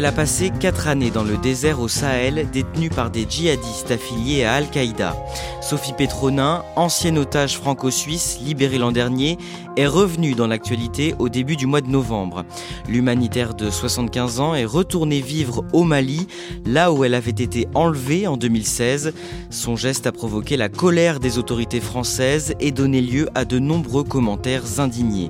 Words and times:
Elle 0.00 0.06
a 0.06 0.12
passé 0.12 0.48
quatre 0.48 0.88
années 0.88 1.10
dans 1.10 1.24
le 1.24 1.36
désert 1.36 1.78
au 1.78 1.86
Sahel, 1.86 2.48
détenue 2.50 2.88
par 2.88 3.10
des 3.10 3.26
djihadistes 3.28 3.90
affiliés 3.90 4.44
à 4.44 4.54
Al-Qaïda. 4.54 5.14
Sophie 5.60 5.92
Pétronin, 5.92 6.64
ancienne 6.74 7.18
otage 7.18 7.58
franco-suisse 7.58 8.38
libérée 8.42 8.78
l'an 8.78 8.92
dernier, 8.92 9.36
est 9.76 9.86
revenue 9.86 10.34
dans 10.34 10.46
l'actualité 10.46 11.14
au 11.18 11.28
début 11.28 11.54
du 11.54 11.66
mois 11.66 11.82
de 11.82 11.88
novembre. 11.88 12.46
L'humanitaire 12.88 13.52
de 13.52 13.68
75 13.68 14.40
ans 14.40 14.54
est 14.54 14.64
retournée 14.64 15.20
vivre 15.20 15.66
au 15.74 15.84
Mali, 15.84 16.26
là 16.64 16.92
où 16.92 17.04
elle 17.04 17.14
avait 17.14 17.30
été 17.30 17.68
enlevée 17.74 18.26
en 18.26 18.38
2016. 18.38 19.12
Son 19.50 19.76
geste 19.76 20.06
a 20.06 20.12
provoqué 20.12 20.56
la 20.56 20.70
colère 20.70 21.20
des 21.20 21.36
autorités 21.36 21.80
françaises 21.80 22.54
et 22.58 22.72
donné 22.72 23.02
lieu 23.02 23.28
à 23.34 23.44
de 23.44 23.58
nombreux 23.58 24.04
commentaires 24.04 24.80
indignés. 24.80 25.28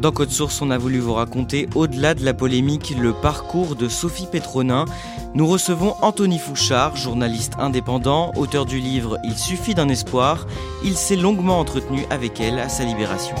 Dans 0.00 0.10
Code 0.12 0.30
Source, 0.30 0.60
on 0.60 0.70
a 0.70 0.78
voulu 0.78 0.98
vous 0.98 1.14
raconter, 1.14 1.68
au-delà 1.76 2.14
de 2.14 2.24
la 2.24 2.34
polémique, 2.34 2.94
le 3.00 3.12
parcours 3.12 3.76
de 3.76 3.88
Sophie 3.88 4.07
Pétronin. 4.30 4.84
Nous 5.34 5.46
recevons 5.46 5.94
Anthony 6.02 6.38
Fouchard, 6.38 6.96
journaliste 6.96 7.52
indépendant, 7.58 8.32
auteur 8.36 8.66
du 8.66 8.80
livre 8.80 9.18
Il 9.24 9.36
suffit 9.36 9.74
d'un 9.74 9.88
espoir. 9.88 10.46
Il 10.84 10.96
s'est 10.96 11.16
longuement 11.16 11.58
entretenu 11.58 12.04
avec 12.10 12.40
elle 12.40 12.58
à 12.58 12.68
sa 12.68 12.84
libération. 12.84 13.36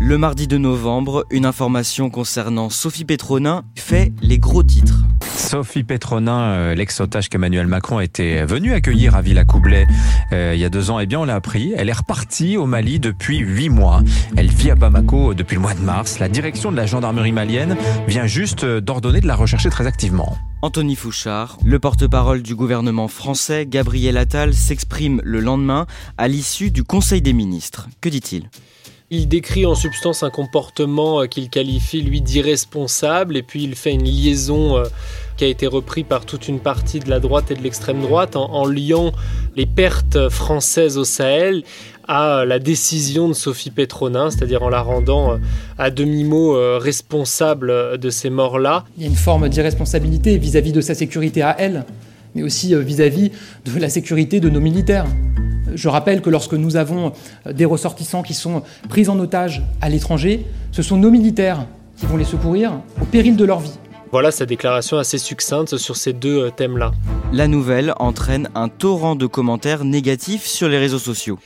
Le 0.00 0.18
mardi 0.18 0.48
de 0.48 0.58
novembre, 0.58 1.24
une 1.30 1.46
information 1.46 2.10
concernant 2.10 2.68
Sophie 2.68 3.04
Pétronin 3.04 3.62
fait 3.76 4.12
les 4.22 4.38
gros 4.38 4.64
titres. 4.64 5.04
Sophie 5.50 5.82
Pétronin, 5.82 6.42
euh, 6.42 6.74
l'ex-otage 6.76 7.28
qu'Emmanuel 7.28 7.66
Macron 7.66 7.98
était 7.98 8.44
venu 8.44 8.72
accueillir 8.72 9.16
à 9.16 9.20
Villa 9.20 9.44
Coublay 9.44 9.84
euh, 10.32 10.52
il 10.54 10.60
y 10.60 10.64
a 10.64 10.68
deux 10.68 10.92
ans, 10.92 11.00
eh 11.00 11.06
bien 11.06 11.18
on 11.18 11.24
l'a 11.24 11.34
appris, 11.34 11.74
elle 11.76 11.88
est 11.88 11.92
repartie 11.92 12.56
au 12.56 12.66
Mali 12.66 13.00
depuis 13.00 13.38
huit 13.38 13.68
mois. 13.68 14.00
Elle 14.36 14.46
vit 14.46 14.70
à 14.70 14.76
Bamako 14.76 15.34
depuis 15.34 15.56
le 15.56 15.60
mois 15.60 15.74
de 15.74 15.80
mars. 15.80 16.20
La 16.20 16.28
direction 16.28 16.70
de 16.70 16.76
la 16.76 16.86
gendarmerie 16.86 17.32
malienne 17.32 17.76
vient 18.06 18.28
juste 18.28 18.64
d'ordonner 18.64 19.20
de 19.20 19.26
la 19.26 19.34
rechercher 19.34 19.70
très 19.70 19.88
activement. 19.88 20.38
Anthony 20.62 20.94
Fouchard, 20.94 21.58
le 21.64 21.80
porte-parole 21.80 22.42
du 22.42 22.54
gouvernement 22.54 23.08
français, 23.08 23.66
Gabriel 23.66 24.18
Attal, 24.18 24.54
s'exprime 24.54 25.20
le 25.24 25.40
lendemain 25.40 25.88
à 26.16 26.28
l'issue 26.28 26.70
du 26.70 26.84
Conseil 26.84 27.22
des 27.22 27.32
ministres. 27.32 27.88
Que 28.00 28.08
dit-il? 28.08 28.50
Il 29.10 29.26
décrit 29.26 29.66
en 29.66 29.74
substance 29.74 30.22
un 30.22 30.30
comportement 30.30 31.22
euh, 31.22 31.26
qu'il 31.26 31.50
qualifie 31.50 32.00
lui 32.00 32.20
d'irresponsable 32.20 33.36
et 33.36 33.42
puis 33.42 33.64
il 33.64 33.74
fait 33.74 33.92
une 33.92 34.04
liaison 34.04 34.76
euh, 34.76 34.84
qui 35.36 35.44
a 35.44 35.48
été 35.48 35.66
reprise 35.66 36.04
par 36.08 36.24
toute 36.24 36.46
une 36.46 36.60
partie 36.60 37.00
de 37.00 37.10
la 37.10 37.18
droite 37.18 37.50
et 37.50 37.54
de 37.54 37.62
l'extrême 37.62 38.00
droite 38.00 38.36
en, 38.36 38.66
liant 38.66 39.12
les 39.56 39.66
pertes 39.66 40.28
françaises 40.28 40.96
au 40.96 41.04
Sahel 41.04 41.64
à 42.06 42.44
la 42.44 42.58
décision 42.58 43.28
de 43.28 43.32
Sophie 43.32 43.70
Pétronin, 43.70 44.30
c'est-à-dire 44.30 44.62
en 44.62 44.68
la 44.68 44.82
rendant 44.82 45.32
euh, 45.32 45.36
à 45.78 45.90
demi-mot 45.90 46.78
responsable 46.78 47.98
de 47.98 48.10
ces 48.10 48.30
morts-là. 48.30 48.84
Il 48.96 49.02
y 49.02 49.06
a 49.06 49.08
une 49.08 49.16
forme 49.16 49.48
d'irresponsabilité 49.48 50.38
vis-à-vis 50.38 50.72
de 50.72 50.80
sa 50.80 50.94
sécurité 50.94 51.42
à 51.42 51.56
elle, 51.58 51.84
mais 52.34 52.42
aussi 52.42 52.74
vis-à-vis 52.74 53.28
-vis 53.28 53.74
de 53.74 53.80
la 53.80 53.88
sécurité 53.88 54.40
de 54.40 54.48
nos 54.50 54.60
militaires. 54.60 55.06
Je 55.74 55.88
rappelle 55.88 56.20
que 56.20 56.30
lorsque 56.30 56.54
nous 56.54 56.76
avons 56.76 57.12
euh, 57.46 57.52
des 57.52 57.64
ressortissants 57.64 58.22
qui 58.22 58.34
sont 58.34 58.62
pris 58.88 59.08
en 59.08 59.18
otage 59.18 59.62
à 59.80 59.88
l'étranger, 59.88 60.46
ce 60.72 60.82
sont 60.82 60.96
nos 60.96 61.10
militaires 61.10 61.66
qui 61.96 62.06
vont 62.06 62.16
les 62.16 62.24
secourir 62.24 62.80
au 63.00 63.04
péril 63.04 63.36
de 63.36 63.44
leur 63.44 63.60
vie. 63.60 63.78
Voilà 64.12 64.32
sa 64.32 64.44
déclaration 64.44 64.98
assez 64.98 65.18
succincte 65.18 65.76
sur 65.76 65.96
ces 65.96 66.12
deux 66.12 66.46
euh, 66.46 66.50
thèmes-là. 66.50 66.92
La 67.32 67.46
nouvelle 67.46 67.92
entraîne 67.98 68.48
un 68.54 68.68
torrent 68.68 69.14
de 69.14 69.26
commentaires 69.26 69.84
négatifs 69.84 70.46
sur 70.46 70.68
les 70.68 70.78
réseaux 70.78 70.98
sociaux 70.98 71.38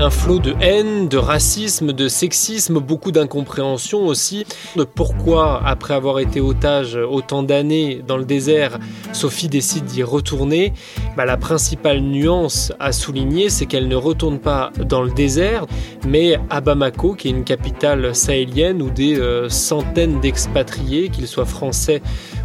un 0.00 0.08
flot 0.08 0.38
de 0.38 0.54
haine, 0.60 1.08
de 1.08 1.18
racisme, 1.18 1.92
de 1.92 2.08
sexisme, 2.08 2.80
beaucoup 2.80 3.12
d'incompréhension 3.12 4.06
aussi 4.06 4.46
de 4.76 4.84
pourquoi, 4.84 5.60
après 5.64 5.92
avoir 5.92 6.20
été 6.20 6.40
otage 6.40 6.96
autant 6.96 7.42
d'années 7.42 8.02
dans 8.06 8.16
le 8.16 8.24
désert, 8.24 8.78
Sophie 9.12 9.48
décide 9.48 9.84
d'y 9.84 10.02
retourner. 10.02 10.72
Bah, 11.16 11.26
la 11.26 11.36
principale 11.36 12.00
nuance 12.00 12.72
à 12.80 12.92
souligner, 12.92 13.50
c'est 13.50 13.66
qu'elle 13.66 13.88
ne 13.88 13.96
retourne 13.96 14.38
pas 14.38 14.72
dans 14.78 15.02
le 15.02 15.10
désert, 15.10 15.66
mais 16.06 16.38
à 16.48 16.62
Bamako, 16.62 17.14
qui 17.14 17.28
est 17.28 17.32
une 17.32 17.44
capitale 17.44 18.14
sahélienne 18.14 18.80
où 18.80 18.88
des 18.88 19.18
euh, 19.18 19.50
centaines 19.50 20.18
d'expatriés, 20.20 21.10
qu'ils 21.10 21.28
soient 21.28 21.44
français 21.44 22.00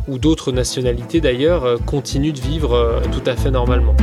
ou 0.09 0.19
d'autres 0.19 0.51
nationalités 0.51 1.21
d'ailleurs, 1.21 1.63
euh, 1.63 1.77
continuent 1.77 2.33
de 2.33 2.41
vivre 2.41 2.73
euh, 2.73 2.99
tout 3.13 3.23
à 3.29 3.35
fait 3.37 3.51
normalement. 3.51 3.95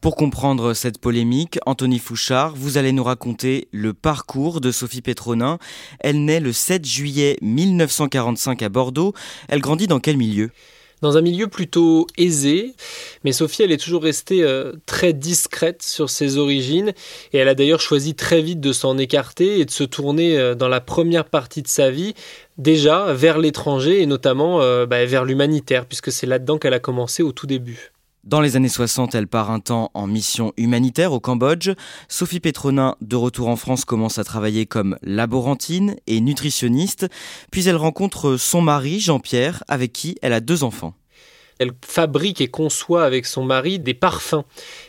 Pour 0.00 0.16
comprendre 0.16 0.72
cette 0.72 0.96
polémique, 0.96 1.58
Anthony 1.66 1.98
Fouchard, 1.98 2.54
vous 2.56 2.78
allez 2.78 2.92
nous 2.92 3.04
raconter 3.04 3.68
le 3.70 3.92
parcours 3.92 4.62
de 4.62 4.72
Sophie 4.72 5.02
Pétronin. 5.02 5.58
Elle 5.98 6.24
naît 6.24 6.40
le 6.40 6.54
7 6.54 6.86
juillet 6.86 7.36
1945 7.42 8.62
à 8.62 8.70
Bordeaux. 8.70 9.12
Elle 9.48 9.60
grandit 9.60 9.88
dans 9.88 10.00
quel 10.00 10.16
milieu? 10.16 10.52
Dans 11.02 11.18
un 11.18 11.20
milieu 11.20 11.48
plutôt 11.48 12.06
aisé, 12.16 12.74
mais 13.24 13.32
Sophie, 13.32 13.62
elle 13.62 13.72
est 13.72 13.82
toujours 13.82 14.02
restée 14.02 14.42
euh, 14.42 14.72
très 14.86 15.12
discrète 15.12 15.82
sur 15.82 16.08
ses 16.08 16.38
origines, 16.38 16.92
et 17.34 17.38
elle 17.38 17.48
a 17.48 17.54
d'ailleurs 17.54 17.80
choisi 17.80 18.14
très 18.14 18.40
vite 18.40 18.60
de 18.60 18.72
s'en 18.72 18.96
écarter 18.96 19.60
et 19.60 19.66
de 19.66 19.70
se 19.70 19.84
tourner 19.84 20.38
euh, 20.38 20.54
dans 20.54 20.68
la 20.68 20.80
première 20.80 21.26
partie 21.26 21.62
de 21.62 21.68
sa 21.68 21.90
vie 21.90 22.14
déjà 22.56 23.12
vers 23.12 23.38
l'étranger 23.38 24.00
et 24.00 24.06
notamment 24.06 24.62
euh, 24.62 24.86
bah, 24.86 25.04
vers 25.04 25.26
l'humanitaire, 25.26 25.84
puisque 25.84 26.10
c'est 26.10 26.26
là-dedans 26.26 26.56
qu'elle 26.56 26.74
a 26.74 26.80
commencé 26.80 27.22
au 27.22 27.32
tout 27.32 27.46
début. 27.46 27.92
Dans 28.30 28.40
les 28.40 28.54
années 28.54 28.68
60, 28.68 29.16
elle 29.16 29.26
part 29.26 29.50
un 29.50 29.58
temps 29.58 29.90
en 29.92 30.06
mission 30.06 30.52
humanitaire 30.56 31.12
au 31.12 31.18
Cambodge. 31.18 31.70
Sophie 32.06 32.38
Pétronin, 32.38 32.94
de 33.00 33.16
retour 33.16 33.48
en 33.48 33.56
France, 33.56 33.84
commence 33.84 34.18
à 34.18 34.24
travailler 34.24 34.66
comme 34.66 34.96
laborantine 35.02 35.96
et 36.06 36.20
nutritionniste. 36.20 37.08
Puis 37.50 37.66
elle 37.66 37.74
rencontre 37.74 38.36
son 38.36 38.62
mari, 38.62 39.00
Jean-Pierre, 39.00 39.64
avec 39.66 39.92
qui 39.92 40.14
elle 40.22 40.32
a 40.32 40.38
deux 40.38 40.62
enfants 40.62 40.94
elle 41.60 41.72
fabrique 41.86 42.40
et 42.40 42.48
conçoit 42.48 43.04
avec 43.04 43.26
son 43.26 43.44
mari 43.44 43.78
des 43.78 43.92
parfums. 43.92 44.44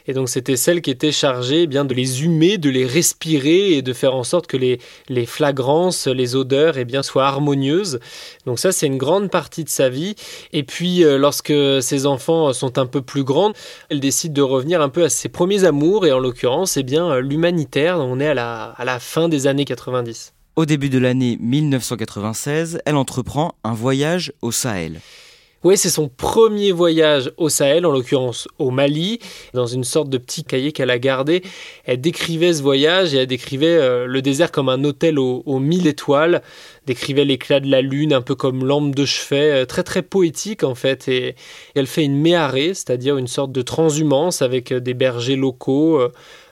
Et 0.07 0.13
donc 0.13 0.29
c'était 0.29 0.55
celle 0.55 0.81
qui 0.81 0.89
était 0.89 1.11
chargée 1.11 1.63
eh 1.63 1.67
bien 1.67 1.83
de 1.83 1.93
les 1.93 2.23
humer, 2.23 2.57
de 2.57 2.69
les 2.69 2.85
respirer 2.85 3.73
et 3.73 3.81
de 3.81 3.91
faire 3.93 4.15
en 4.15 4.23
sorte 4.23 4.47
que 4.47 4.55
les, 4.55 4.79
les 5.09 5.25
flagrances, 5.25 6.07
les 6.07 6.35
odeurs 6.35 6.77
eh 6.77 6.85
bien, 6.85 7.03
soient 7.03 7.27
harmonieuses. 7.27 7.99
Donc 8.45 8.57
ça 8.57 8.71
c'est 8.71 8.87
une 8.87 8.97
grande 8.97 9.29
partie 9.29 9.65
de 9.65 9.69
sa 9.69 9.89
vie. 9.89 10.15
Et 10.53 10.63
puis 10.63 11.03
euh, 11.03 11.17
lorsque 11.17 11.53
ses 11.81 12.05
enfants 12.05 12.53
sont 12.53 12.77
un 12.77 12.85
peu 12.85 13.01
plus 13.01 13.25
grands, 13.25 13.51
elle 13.89 13.99
décide 13.99 14.31
de 14.31 14.41
revenir 14.41 14.81
un 14.81 14.89
peu 14.89 15.03
à 15.03 15.09
ses 15.09 15.27
premiers 15.27 15.65
amours 15.65 16.05
et 16.05 16.13
en 16.13 16.19
l'occurrence 16.19 16.77
eh 16.77 16.83
bien 16.83 17.19
l'humanitaire. 17.19 17.99
On 17.99 18.21
est 18.21 18.29
à 18.29 18.33
la, 18.33 18.73
à 18.77 18.85
la 18.85 18.99
fin 19.01 19.27
des 19.27 19.45
années 19.45 19.65
90. 19.65 20.33
Au 20.55 20.65
début 20.65 20.89
de 20.89 20.99
l'année 20.99 21.37
1996, 21.41 22.79
elle 22.85 22.95
entreprend 22.95 23.55
un 23.65 23.73
voyage 23.73 24.31
au 24.41 24.53
Sahel. 24.53 25.01
Oui, 25.63 25.77
c'est 25.77 25.91
son 25.91 26.09
premier 26.09 26.71
voyage 26.71 27.31
au 27.37 27.47
Sahel, 27.47 27.85
en 27.85 27.91
l'occurrence 27.91 28.47
au 28.57 28.71
Mali, 28.71 29.19
dans 29.53 29.67
une 29.67 29.83
sorte 29.83 30.09
de 30.09 30.17
petit 30.17 30.43
cahier 30.43 30.71
qu'elle 30.71 30.89
a 30.89 30.97
gardé. 30.97 31.43
Elle 31.85 32.01
décrivait 32.01 32.53
ce 32.53 32.63
voyage 32.63 33.13
et 33.13 33.17
elle 33.17 33.27
décrivait 33.27 33.67
euh, 33.67 34.07
le 34.07 34.23
désert 34.23 34.51
comme 34.51 34.69
un 34.69 34.83
hôtel 34.83 35.19
aux, 35.19 35.59
mille 35.59 35.85
étoiles, 35.85 36.41
décrivait 36.87 37.25
l'éclat 37.25 37.59
de 37.59 37.69
la 37.69 37.81
lune 37.81 38.11
un 38.11 38.23
peu 38.23 38.33
comme 38.33 38.65
lampe 38.65 38.95
de 38.95 39.05
chevet, 39.05 39.61
euh, 39.61 39.65
très 39.65 39.83
très 39.83 40.01
poétique 40.01 40.63
en 40.63 40.73
fait. 40.73 41.07
Et, 41.07 41.35
elle 41.75 41.85
fait 41.85 42.05
une 42.05 42.17
méharée, 42.17 42.73
c'est-à-dire 42.73 43.17
une 43.17 43.27
sorte 43.27 43.51
de 43.51 43.61
transhumance 43.61 44.41
avec 44.41 44.71
euh, 44.71 44.79
des 44.79 44.95
bergers 44.95 45.35
locaux 45.35 46.01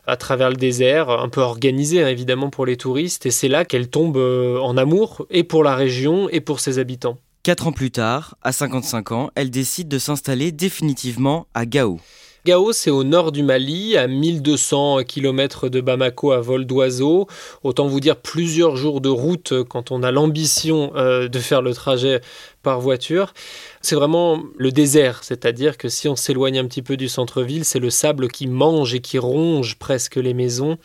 à 0.06 0.18
travers 0.18 0.50
le 0.52 0.56
désert, 0.56 1.10
un 1.10 1.30
peu 1.30 1.42
organisé 1.42 2.04
hein, 2.04 2.10
évidemment 2.10 2.52
pour 2.52 2.68
les 2.68 2.78
touristes, 2.78 3.26
et 3.26 3.32
c'est 3.32 3.48
là 3.48 3.66
qu'elle 3.66 3.90
tombe 3.90 4.18
en 4.18 4.78
amour, 4.78 5.26
et 5.32 5.44
pour 5.44 5.64
la 5.64 5.76
région, 5.76 6.30
et 6.30 6.42
pour 6.42 6.60
ses 6.60 6.78
habitants. 6.78 7.18
Quatre 7.42 7.68
ans 7.68 7.72
plus 7.72 7.90
tard, 7.90 8.36
à 8.42 8.52
55 8.52 9.14
ans, 9.14 9.30
elle 9.34 9.50
décide 9.50 9.88
de 9.88 9.98
s'installer 9.98 10.52
définitivement 10.52 11.48
à 11.54 11.66
Gao. 11.66 12.02
Gao, 12.46 12.74
c'est 12.74 12.90
au 12.90 13.06
nord 13.06 13.32
du 13.32 13.44
Mali, 13.44 13.96
à 13.96 14.08
1200 14.08 15.04
km 15.08 15.70
de 15.70 15.80
Bamako 15.80 16.34
à 16.34 16.42
vol 16.42 16.66
d'oiseau. 16.66 17.28
Autant 17.64 17.88
vous 17.88 18.02
dire 18.02 18.18
plusieurs 18.18 18.76
jours 18.76 19.00
de 19.00 19.08
route 19.08 19.64
quand 19.64 19.92
on 19.92 20.04
a 20.04 20.12
l'ambition 20.12 20.92
euh, 20.96 21.30
de 21.30 21.40
faire 21.40 21.62
le 21.62 21.74
trajet 21.74 22.20
par 22.62 22.82
voiture. 22.82 23.34
C'est 23.82 23.96
vraiment 23.96 24.42
le 24.58 24.72
désert, 24.74 25.24
c'est-à-dire 25.24 25.78
que 25.78 25.88
si 25.88 26.10
on 26.10 26.18
s'éloigne 26.18 26.60
un 26.60 26.66
petit 26.66 26.82
peu 26.82 26.98
du 26.98 27.08
centre-ville, 27.08 27.64
c'est 27.64 27.80
le 27.80 27.90
sable 27.90 28.28
qui 28.28 28.48
mange 28.48 28.94
et 28.94 29.00
qui 29.00 29.18
ronge 29.18 29.76
presque 29.76 30.18
les 30.18 30.34
maisons. 30.34 30.78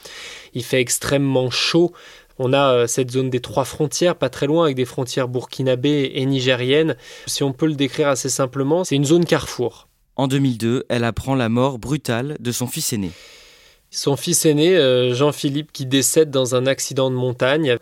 Il 0.55 0.63
fait 0.63 0.81
extrêmement 0.81 1.51
chaud. 1.51 1.93
On 2.39 2.53
a 2.53 2.75
euh, 2.75 2.87
cette 2.87 3.11
zone 3.11 3.31
des 3.31 3.41
trois 3.41 3.65
frontières, 3.65 4.17
pas 4.17 4.29
très 4.29 4.47
loin, 4.47 4.65
avec 4.65 4.77
des 4.77 4.85
frontières 4.85 5.29
burkinabées 5.29 6.13
et 6.15 6.27
nigériennes. 6.27 6.97
Si 7.27 7.43
on 7.43 7.53
peut 7.53 7.67
le 7.67 7.75
décrire 7.75 8.09
assez 8.09 8.29
simplement, 8.29 8.85
c'est 8.85 8.97
une 8.97 9.05
zone 9.05 9.25
carrefour. 9.25 9.89
En 10.17 10.29
2002, 10.29 10.85
elle 10.89 11.05
apprend 11.05 11.35
la 11.35 11.49
mort 11.49 11.79
brutale 11.79 12.37
de 12.41 12.53
son 12.53 12.67
fils 12.67 12.93
aîné. 12.93 13.11
Son 13.91 14.17
fils 14.17 14.45
aîné, 14.45 14.77
euh, 14.77 15.15
Jean-Philippe, 15.15 15.73
qui 15.73 15.87
décède 15.87 16.31
dans 16.31 16.55
un 16.55 16.67
accident 16.67 17.11
de 17.11 17.17
montagne. 17.17 17.79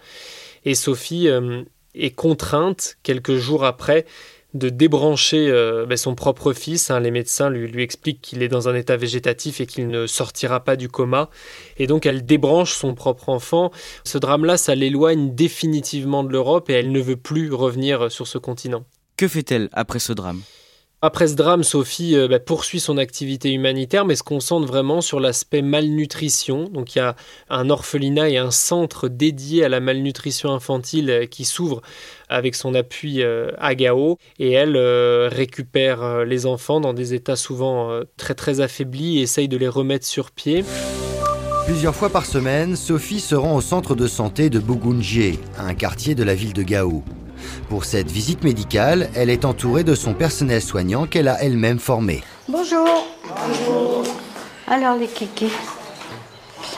Et 0.64 0.74
Sophie, 0.74 1.28
euh, 1.28 1.62
est 1.94 2.10
contrainte, 2.10 2.96
quelques 3.02 3.36
jours 3.36 3.64
après, 3.64 4.06
de 4.54 4.68
débrancher 4.68 5.48
euh, 5.50 5.86
ben, 5.86 5.96
son 5.96 6.14
propre 6.14 6.52
fils. 6.52 6.90
Hein. 6.90 7.00
Les 7.00 7.10
médecins 7.10 7.50
lui, 7.50 7.68
lui 7.68 7.82
expliquent 7.82 8.20
qu'il 8.20 8.42
est 8.42 8.48
dans 8.48 8.68
un 8.68 8.74
état 8.74 8.96
végétatif 8.96 9.60
et 9.60 9.66
qu'il 9.66 9.88
ne 9.88 10.06
sortira 10.06 10.60
pas 10.60 10.76
du 10.76 10.88
coma. 10.88 11.30
Et 11.78 11.86
donc 11.86 12.06
elle 12.06 12.24
débranche 12.24 12.72
son 12.74 12.94
propre 12.94 13.28
enfant. 13.28 13.70
Ce 14.04 14.18
drame-là, 14.18 14.56
ça 14.56 14.74
l'éloigne 14.74 15.34
définitivement 15.34 16.24
de 16.24 16.32
l'Europe 16.32 16.70
et 16.70 16.74
elle 16.74 16.92
ne 16.92 17.00
veut 17.00 17.16
plus 17.16 17.52
revenir 17.52 18.10
sur 18.10 18.26
ce 18.26 18.38
continent. 18.38 18.84
Que 19.16 19.28
fait-elle 19.28 19.68
après 19.72 19.98
ce 19.98 20.12
drame? 20.12 20.40
Après 21.04 21.26
ce 21.26 21.34
drame, 21.34 21.64
Sophie 21.64 22.14
euh, 22.16 22.28
bah, 22.28 22.38
poursuit 22.38 22.78
son 22.78 22.96
activité 22.96 23.50
humanitaire, 23.50 24.04
mais 24.04 24.14
se 24.14 24.22
concentre 24.22 24.68
vraiment 24.68 25.00
sur 25.00 25.18
l'aspect 25.18 25.60
malnutrition. 25.60 26.68
Donc 26.68 26.94
il 26.94 26.98
y 26.98 27.02
a 27.02 27.16
un 27.50 27.70
orphelinat 27.70 28.30
et 28.30 28.38
un 28.38 28.52
centre 28.52 29.08
dédié 29.08 29.64
à 29.64 29.68
la 29.68 29.80
malnutrition 29.80 30.52
infantile 30.52 31.10
euh, 31.10 31.26
qui 31.26 31.44
s'ouvre 31.44 31.82
avec 32.28 32.54
son 32.54 32.72
appui 32.74 33.20
euh, 33.20 33.50
à 33.58 33.74
Gao. 33.74 34.16
Et 34.38 34.52
elle 34.52 34.76
récupère 35.26 36.24
les 36.24 36.46
enfants 36.46 36.80
dans 36.80 36.94
des 36.94 37.14
états 37.14 37.36
souvent 37.36 38.00
très 38.16 38.34
très 38.34 38.60
affaiblis 38.60 39.18
et 39.18 39.22
essaye 39.22 39.48
de 39.48 39.56
les 39.56 39.68
remettre 39.68 40.06
sur 40.06 40.30
pied. 40.30 40.64
Plusieurs 41.66 41.94
fois 41.94 42.10
par 42.10 42.26
semaine, 42.26 42.76
Sophie 42.76 43.20
se 43.20 43.34
rend 43.34 43.56
au 43.56 43.60
centre 43.60 43.96
de 43.96 44.06
santé 44.06 44.50
de 44.50 44.60
Bugunjie, 44.60 45.40
un 45.58 45.74
quartier 45.74 46.14
de 46.14 46.22
la 46.22 46.34
ville 46.34 46.52
de 46.52 46.62
Gao. 46.62 47.02
Pour 47.68 47.84
cette 47.84 48.10
visite 48.10 48.44
médicale, 48.44 49.10
elle 49.14 49.30
est 49.30 49.44
entourée 49.44 49.84
de 49.84 49.94
son 49.94 50.14
personnel 50.14 50.60
soignant 50.60 51.06
qu'elle 51.06 51.28
a 51.28 51.42
elle-même 51.42 51.78
formé. 51.78 52.22
Bonjour. 52.48 53.06
Bonjour. 53.46 54.02
Alors 54.66 54.96
les 54.96 55.06
kékés. 55.06 55.50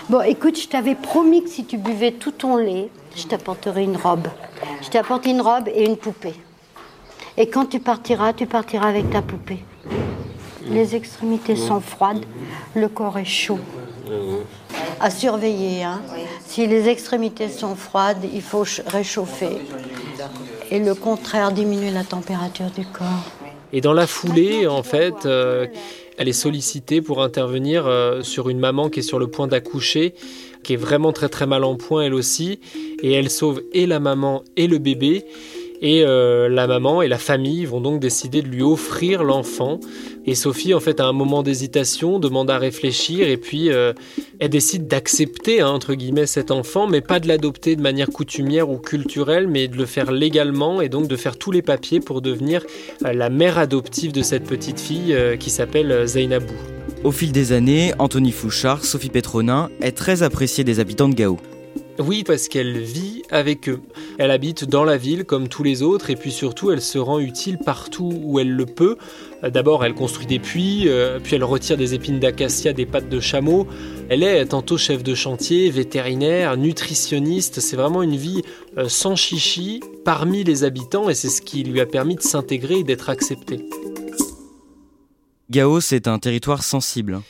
Bon, 0.09 0.21
écoute, 0.21 0.61
je 0.61 0.69
t'avais 0.69 0.95
promis 0.95 1.43
que 1.43 1.51
si 1.51 1.65
tu 1.65 1.79
buvais 1.79 2.13
tout 2.13 2.33
ton 2.33 2.57
lait, 2.57 2.91
je 3.17 3.25
t'apporterais 3.25 3.85
une 3.85 3.97
robe. 3.97 4.29
Je 4.83 4.89
t'apporte 4.89 5.27
une 5.27 5.41
robe 5.41 5.69
et 5.75 5.85
une 5.85 5.97
poupée. 5.97 6.35
Et 7.37 7.49
quand 7.49 7.67
tu 7.67 7.81
partiras, 7.81 8.33
tu 8.33 8.47
partiras 8.47 8.89
avec 8.89 9.11
ta 9.11 9.23
poupée. 9.23 9.65
Les 10.69 10.95
extrémités 10.95 11.57
sont 11.57 11.81
froides, 11.81 12.25
le 12.75 12.89
corps 12.89 13.19
est 13.19 13.25
chaud. 13.25 13.59
À 15.01 15.11
surveiller, 15.11 15.83
hein. 15.83 16.01
Si 16.47 16.67
les 16.67 16.89
extrémités 16.89 17.49
sont 17.49 17.75
froides, 17.75 18.25
il 18.33 18.43
faut 18.43 18.65
réchauffer 18.87 19.59
et 20.75 20.81
le 20.81 20.95
contraire 20.97 21.53
diminuer 21.53 21.93
la 21.93 22.03
température 22.03 22.69
du 22.77 22.85
corps. 22.85 23.31
Et 23.73 23.81
dans 23.81 23.93
la 23.93 24.09
foulée, 24.09 24.67
en 24.67 24.83
fait, 24.83 25.25
euh, 25.25 25.67
elle 26.19 26.29
est 26.29 26.33
sollicitée 26.33 27.01
pour 27.01 27.23
intervenir 27.23 27.87
euh, 27.87 28.23
sur 28.23 28.49
une 28.49 28.59
maman 28.59 28.91
qui 28.91 28.99
est 28.99 29.05
sur 29.05 29.21
le 29.21 29.29
point 29.29 29.47
d'accoucher, 29.47 30.15
qui 30.65 30.73
est 30.73 30.77
vraiment 30.77 31.13
très 31.13 31.29
très 31.29 31.47
mal 31.47 31.63
en 31.63 31.77
point 31.77 32.03
elle 32.03 32.15
aussi, 32.15 32.59
et 33.03 33.13
elle 33.13 33.31
sauve 33.31 33.63
et 33.73 33.87
la 33.87 34.01
maman 34.01 34.43
et 34.57 34.67
le 34.67 34.79
bébé. 34.79 35.25
Et 35.85 36.03
euh, 36.03 36.49
la 36.49 36.67
maman 36.67 37.03
et 37.03 37.09
la 37.09 37.19
famille 37.19 37.67
vont 37.67 37.83
donc 37.83 38.01
décider 38.01 38.41
de 38.41 38.49
lui 38.49 38.63
offrir 38.63 39.23
l'enfant. 39.23 39.81
Et 40.25 40.35
Sophie, 40.35 40.73
en 40.73 40.81
fait, 40.81 40.99
a 40.99 41.05
un 41.05 41.13
moment 41.13 41.43
d'hésitation, 41.43 42.19
demande 42.19 42.51
à 42.51 42.57
réfléchir, 42.57 43.29
et 43.29 43.37
puis 43.37 43.71
euh, 43.71 43.93
elle 44.39 44.49
décide 44.49 44.89
d'accepter, 44.89 45.61
hein, 45.61 45.69
entre 45.69 45.93
guillemets, 45.93 46.25
cet 46.25 46.51
enfant, 46.51 46.87
mais 46.87 47.03
pas 47.03 47.21
de 47.21 47.29
l'adopter 47.29 47.77
de 47.77 47.83
manière 47.83 48.09
coutumière 48.09 48.71
ou 48.71 48.79
culturelle, 48.79 49.47
mais 49.47 49.69
de 49.69 49.77
le 49.77 49.85
faire 49.85 50.11
légalement, 50.11 50.81
et 50.81 50.89
donc 50.89 51.07
de 51.07 51.17
faire 51.17 51.37
tous 51.37 51.51
les 51.51 51.61
papiers 51.61 52.01
pour 52.01 52.23
devenir 52.23 52.65
euh, 53.05 53.13
la 53.13 53.29
mère 53.29 53.59
adoptive 53.59 54.13
de 54.13 54.23
cette 54.23 54.45
petite 54.45 54.81
fille 54.81 55.15
qui 55.39 55.51
s'appelle 55.51 56.07
Zainabou. 56.07 56.55
Au 57.05 57.11
fil 57.11 57.31
des 57.31 57.53
années, 57.53 57.93
Anthony 57.99 58.33
Fouchard, 58.33 58.87
Sophie 58.87 59.11
Petronin 59.11 59.69
est 59.83 59.93
très 59.93 60.23
appréciée 60.23 60.65
des 60.65 60.81
habitants 60.81 61.11
de 61.11 61.15
Gao. 61.15 61.39
Oui, 62.01 62.25
parce 62.25 62.49
qu'elle 62.49 62.81
vit 62.81 63.23
avec 63.31 63.69
eux. 63.69 63.81
Elle 64.19 64.33
habite 64.33 64.65
dans 64.65 64.83
la 64.83 64.97
ville 64.97 65.25
comme 65.25 65.47
tous 65.49 65.63
les 65.63 65.83
autres 65.83 66.11
et 66.11 66.17
puis 66.17 66.33
surtout 66.33 66.73
elle 66.73 66.81
se 66.81 66.99
rend 66.99 67.21
utile 67.21 67.59
partout 67.59 68.13
où 68.23 68.41
elle 68.41 68.51
le 68.51 68.67
peut. 68.67 68.97
D'abord 69.45 69.85
elle 69.85 69.95
construit 69.95 70.27
des 70.27 70.41
puits, 70.41 70.89
euh, 70.89 71.21
puis 71.23 71.37
elle 71.37 71.45
retire 71.45 71.77
des 71.77 71.95
épines 71.95 72.19
d'acacia 72.19 72.73
des 72.73 72.87
pattes 72.87 73.09
de 73.09 73.21
chameau. 73.21 73.69
Elle 74.09 74.25
est 74.25 74.47
tantôt 74.47 74.77
chef 74.77 75.05
de 75.05 75.15
chantier, 75.15 75.71
vétérinaire, 75.71 76.57
nutritionniste. 76.57 77.61
C'est 77.61 77.77
vraiment 77.77 78.03
une 78.03 78.17
vie 78.17 78.43
euh, 78.77 78.89
sans 78.89 79.15
chichi 79.15 79.81
parmi 80.05 80.43
les 80.43 80.65
habitants 80.65 81.09
et 81.09 81.15
c'est 81.15 81.29
ce 81.29 81.43
qui 81.43 81.63
lui 81.63 81.81
a 81.81 81.87
permis 81.87 82.17
de 82.17 82.23
s'intégrer 82.23 82.79
et 82.81 82.85
d'être 82.85 83.09
acceptée. 83.09 83.69
Gao, 85.51 85.81
c'est 85.81 86.09
un 86.09 86.19
territoire 86.19 86.65
sensible. 86.65 87.21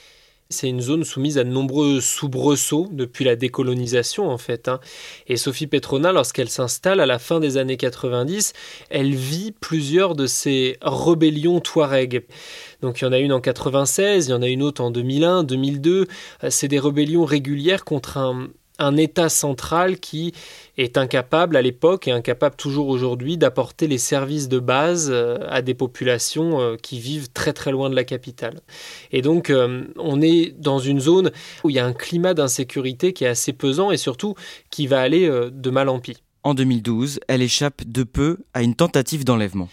C'est 0.50 0.69
une 0.69 0.81
zone 0.81 1.05
soumise 1.05 1.38
à 1.38 1.44
de 1.44 1.49
nombreux 1.49 2.00
soubresauts 2.00 2.88
depuis 2.93 3.25
la 3.25 3.35
décolonisation 3.35 4.29
en 4.29 4.38
fait. 4.38 4.69
Hein. 4.69 4.79
Et 5.26 5.37
Sophie 5.37 5.67
Petrona, 5.67 6.12
lorsqu'elle 6.12 6.50
s'installe 6.50 7.00
à 7.00 7.06
la 7.06 7.19
fin 7.19 7.41
des 7.41 7.56
années 7.56 7.79
90, 7.79 8.52
elle 8.91 9.14
vit 9.14 9.52
plusieurs 9.52 10.14
de 10.14 10.26
ces 10.26 10.76
rébellions 10.82 11.61
touareg. 11.61 12.26
Donc 12.82 13.00
il 13.00 13.05
y 13.05 13.06
en 13.06 13.12
a 13.12 13.19
une 13.19 13.32
en 13.32 13.41
96, 13.41 14.26
il 14.26 14.31
y 14.31 14.35
en 14.35 14.43
a 14.43 14.49
une 14.49 14.62
autre 14.62 14.82
en 14.82 14.91
2001, 14.91 15.44
2002. 15.44 16.06
C'est 16.50 16.69
des 16.69 16.79
rébellions 16.79 17.25
régulières 17.25 17.85
contre 17.85 18.19
un, 18.19 18.49
un 18.79 18.97
État 18.97 19.29
central 19.29 19.99
qui 19.99 20.32
est 20.76 20.99
incapable 20.99 21.56
à 21.56 21.62
l'époque 21.62 22.09
et 22.09 22.11
incapable 22.11 22.56
toujours 22.56 22.88
aujourd'hui 22.88 23.37
d'apporter 23.37 23.87
les 23.87 23.99
services 23.99 24.49
de 24.49 24.59
base 24.59 25.09
euh, 25.12 25.38
à 25.49 25.62
des 25.62 25.75
populations 25.75 26.61
euh, 26.61 26.76
qui 26.76 26.99
vivent 26.99 27.31
très 27.32 27.53
très 27.53 27.71
loin 27.71 27.88
de 27.88 27.94
la 27.94 28.05
capitale. 28.05 28.61
Et 29.12 29.23
donc 29.23 29.50
euh, 29.50 29.85
on 29.97 30.21
est 30.21 30.55
dans 30.59 30.79
une 30.79 31.00
zone 31.00 31.31
où 31.62 31.71
il 31.71 31.76
y 31.76 31.79
a 31.79 31.87
un 31.87 31.93
climat 31.93 32.35
d'insécurité 32.35 33.12
qui 33.12 33.25
est 33.25 33.29
assez 33.29 33.53
pesant 33.53 33.91
et 33.91 33.97
surtout 33.97 34.35
qui 34.71 34.87
va 34.87 35.00
aller 35.00 35.31
de 35.53 35.70
mal 35.70 35.88
en 35.88 36.00
pis. 36.00 36.17
En 36.43 36.55
2012, 36.55 37.20
elle 37.29 37.43
échappe 37.43 37.82
de 37.87 38.03
peu 38.03 38.38
à 38.53 38.62
une 38.62 38.75
tentative 38.75 39.25
d'enlèvement 39.25 39.69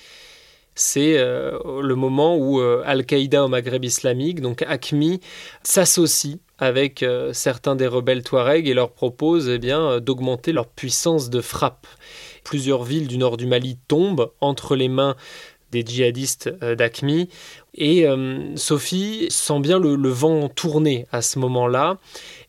c'est 0.75 1.18
le 1.18 1.94
moment 1.95 2.38
où 2.38 2.59
Al-Qaïda 2.59 3.44
au 3.44 3.47
Maghreb 3.47 3.83
islamique, 3.83 4.41
donc 4.41 4.62
ACMI, 4.63 5.19
s'associe 5.63 6.38
avec 6.62 7.01
euh, 7.01 7.33
certains 7.33 7.75
des 7.75 7.88
rebelles 7.88 8.23
Touaregs 8.23 8.68
et 8.68 8.75
leur 8.75 8.91
propose 8.91 9.50
eh 9.50 9.59
euh, 9.71 10.00
d'augmenter 10.00 10.53
leur 10.53 10.68
puissance 10.68 11.31
de 11.31 11.41
frappe. 11.41 11.88
Plusieurs 12.44 12.83
villes 12.83 13.07
du 13.07 13.18
nord 13.18 13.35
du 13.35 13.47
Mali 13.47 13.79
tombent 13.88 14.31
entre 14.41 14.75
les 14.75 14.88
mains 14.88 15.15
des 15.71 15.83
djihadistes 15.83 16.51
euh, 16.62 16.75
d'Akmi. 16.75 17.29
Et 17.73 18.06
Sophie 18.57 19.27
sent 19.29 19.62
bien 19.62 19.79
le, 19.79 20.09
vent 20.09 20.50
tourner 20.50 21.07
à 21.13 21.21
ce 21.21 21.39
moment-là. 21.39 22.00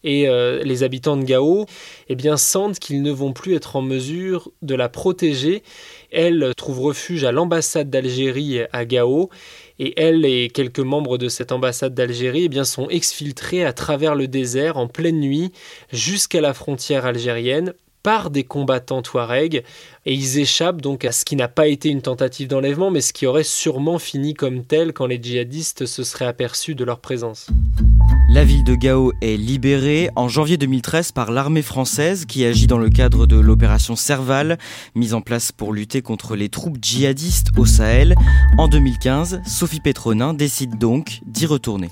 Et 0.05 0.27
les 0.65 0.83
habitants 0.83 1.17
de 1.17 1.25
Gao 1.25 1.67
eh 2.09 2.15
bien, 2.15 2.37
sentent 2.37 2.79
qu'ils 2.79 3.03
ne 3.03 3.11
vont 3.11 3.33
plus 3.33 3.55
être 3.55 3.77
en 3.77 3.83
mesure 3.83 4.51
de 4.63 4.75
la 4.75 4.89
protéger. 4.89 5.63
Elle 6.11 6.53
trouve 6.57 6.81
refuge 6.81 7.25
à 7.25 7.33
l'ambassade 7.33 7.91
d'Algérie 7.91 8.61
à 8.73 8.85
Gao 8.85 9.31
et 9.79 10.01
elle 10.01 10.25
et 10.25 10.49
quelques 10.49 10.81
membres 10.81 11.19
de 11.19 11.29
cette 11.29 11.53
ambassade 11.53 11.95
d'Algérie 11.95 12.49
eh 12.53 12.65
sont 12.65 12.89
exfiltrés 12.89 13.65
à 13.65 13.73
travers 13.73 14.15
le 14.15 14.29
désert 14.29 14.77
en 14.77 14.87
pleine 14.87 15.21
nuit 15.21 15.53
jusqu'à 15.93 16.41
la 16.41 16.55
frontière 16.55 17.07
algérienne 17.07 17.75
par 18.03 18.31
des 18.31 18.45
combattants 18.45 19.03
touaregs 19.03 19.63
et 20.07 20.15
ils 20.15 20.39
échappent 20.39 20.81
donc 20.81 21.05
à 21.05 21.13
ce 21.13 21.25
qui 21.25 21.37
n'a 21.37 21.49
pas 21.49 21.69
été 21.69 21.89
une 21.89 22.03
tentative 22.03 22.49
d'enlèvement 22.49 22.91
mais 22.91 23.01
ce 23.01 23.13
qui 23.13 23.27
aurait 23.27 23.45
sûrement 23.45 23.99
fini 23.99 24.35
comme 24.35 24.65
tel 24.65 24.93
quand 24.93 25.07
les 25.07 25.23
djihadistes 25.23 25.87
se 25.87 26.05
seraient 26.05 26.27
aperçus 26.27 26.75
de 26.75 26.85
leur 26.85 27.01
présence. 27.01 27.49
La 28.29 28.45
ville 28.45 28.65
de 28.65 28.75
Gao 28.75 29.13
est 29.21 29.37
libérée 29.37 30.09
en 30.17 30.27
janvier 30.27 30.57
2013 30.57 31.13
par 31.13 31.31
l'armée 31.33 31.61
française 31.61 32.25
qui 32.25 32.47
agit 32.47 32.67
dans 32.67 32.79
le 32.79 32.89
cadre 32.89 33.27
de 33.27 33.37
l'opération 33.37 33.95
Serval, 33.95 34.59
mise 34.95 35.13
en 35.13 35.21
place 35.21 35.53
pour 35.53 35.73
lutter 35.73 36.01
contre 36.01 36.35
les 36.35 36.49
troupes 36.49 36.79
djihadistes 36.81 37.49
au 37.59 37.67
Sahel. 37.67 38.15
En 38.57 38.69
2015, 38.69 39.43
Sophie 39.45 39.81
Petronin 39.81 40.33
décide 40.33 40.79
donc 40.79 41.21
d'y 41.27 41.45
retourner. 41.45 41.91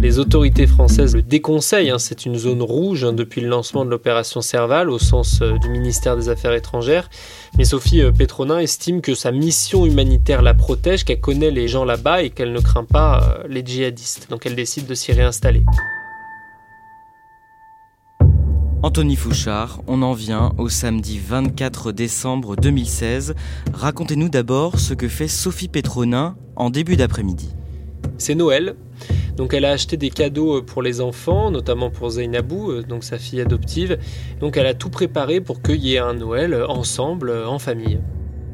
Les 0.00 0.18
autorités 0.18 0.66
françaises 0.66 1.14
le 1.14 1.22
déconseillent, 1.22 1.90
hein. 1.90 1.98
c'est 1.98 2.26
une 2.26 2.36
zone 2.36 2.62
rouge 2.62 3.04
hein, 3.04 3.12
depuis 3.12 3.40
le 3.40 3.48
lancement 3.48 3.84
de 3.84 3.90
l'opération 3.90 4.40
Serval 4.40 4.90
au 4.90 4.98
sens 4.98 5.40
euh, 5.42 5.58
du 5.58 5.68
ministère 5.68 6.16
des 6.16 6.28
Affaires 6.28 6.54
étrangères. 6.54 7.08
Mais 7.56 7.64
Sophie 7.64 8.00
euh, 8.00 8.10
Petronin 8.10 8.58
estime 8.58 9.00
que 9.00 9.14
sa 9.14 9.30
mission 9.30 9.86
humanitaire 9.86 10.42
la 10.42 10.54
protège, 10.54 11.04
qu'elle 11.04 11.20
connaît 11.20 11.50
les 11.50 11.68
gens 11.68 11.84
là-bas 11.84 12.22
et 12.22 12.30
qu'elle 12.30 12.52
ne 12.52 12.60
craint 12.60 12.84
pas 12.84 13.22
euh, 13.22 13.46
les 13.48 13.64
djihadistes. 13.64 14.28
Donc 14.30 14.46
elle 14.46 14.56
décide 14.56 14.86
de 14.86 14.94
s'y 14.94 15.12
réinstaller. 15.12 15.64
Anthony 18.84 19.14
Fouchard, 19.14 19.80
on 19.86 20.02
en 20.02 20.12
vient 20.12 20.52
au 20.58 20.68
samedi 20.68 21.20
24 21.24 21.92
décembre 21.92 22.56
2016. 22.56 23.34
Racontez-nous 23.72 24.28
d'abord 24.28 24.80
ce 24.80 24.94
que 24.94 25.06
fait 25.06 25.28
Sophie 25.28 25.68
Petronin 25.68 26.34
en 26.56 26.70
début 26.70 26.96
d'après-midi. 26.96 27.50
C'est 28.18 28.34
Noël, 28.34 28.74
donc 29.36 29.54
elle 29.54 29.64
a 29.64 29.70
acheté 29.70 29.96
des 29.96 30.10
cadeaux 30.10 30.58
euh, 30.58 30.62
pour 30.62 30.82
les 30.82 31.00
enfants, 31.00 31.50
notamment 31.50 31.90
pour 31.90 32.10
Zainabou, 32.10 32.70
euh, 32.70 32.82
donc 32.82 33.04
sa 33.04 33.18
fille 33.18 33.40
adoptive. 33.40 33.98
Donc 34.40 34.56
elle 34.56 34.66
a 34.66 34.74
tout 34.74 34.90
préparé 34.90 35.40
pour 35.40 35.62
qu'il 35.62 35.82
y 35.82 35.94
ait 35.94 35.98
un 35.98 36.14
Noël 36.14 36.52
euh, 36.54 36.66
ensemble, 36.68 37.32
en 37.46 37.58
famille. 37.58 37.98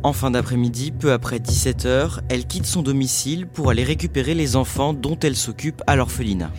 En 0.05 0.13
fin 0.13 0.31
d'après-midi, 0.31 0.93
peu 0.93 1.13
après 1.13 1.39
17h, 1.39 2.21
elle 2.29 2.47
quitte 2.47 2.67
son 2.67 2.83
domicile 2.83 3.49
pour 3.49 3.71
aller 3.71 3.83
récupérer 3.83 4.35
les 4.35 4.55
enfants 4.55 4.93
dont 4.93 5.19
elle 5.19 5.35
s'occupe 5.35 5.83
à 5.89 5.97
l'orphelinat. 5.97 6.53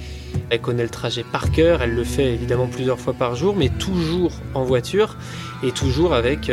Elle 0.50 0.60
connaît 0.60 0.84
le 0.84 0.89
trajet 0.89 1.24
par 1.24 1.50
cœur, 1.51 1.81
elle 1.81 1.96
le 1.96 2.03
fait 2.03 2.34
évidemment 2.34 2.67
plusieurs 2.67 3.00
fois 3.00 3.13
par 3.13 3.36
jour, 3.36 3.55
mais 3.55 3.69
toujours 3.69 4.34
en 4.53 4.65
voiture 4.65 5.17
et 5.63 5.72
toujours 5.72 6.13
avec 6.13 6.51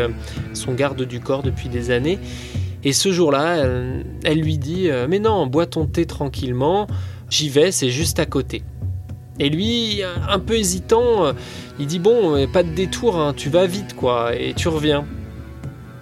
son 0.55 0.75
garde 0.75 1.03
du 1.03 1.19
corps 1.19 1.43
depuis 1.43 1.69
des 1.69 1.91
années. 1.91 2.21
Et 2.85 2.93
ce 2.93 3.11
jour-là, 3.11 3.67
elle, 4.23 4.41
lui 4.41 4.57
dit 4.57 4.89
Mais 5.09 5.19
non, 5.19 5.49
bois 5.49 5.67
ton 5.67 5.87
thé 5.87 6.07
tranquillement, 6.07 6.87
j'y 7.31 7.49
vais, 7.49 7.73
c'est 7.73 7.91
juste 7.91 8.19
à 8.19 8.27
côté. 8.27 8.63
Et 9.39 9.51
lui, 9.51 10.01
un 10.29 10.39
peu 10.39 10.57
hésitant, 10.57 11.27
euh, 11.27 11.33
il 11.79 11.87
dit 11.87 11.99
Bon, 11.99 12.47
pas 12.53 12.63
de 12.63 12.71
détour, 12.71 13.17
hein, 13.19 13.35
tu 13.37 13.51
vas 13.51 13.67
vite, 13.67 13.95
quoi, 13.95 14.35
et 14.35 14.55
tu 14.55 14.69
reviens. 14.69 15.05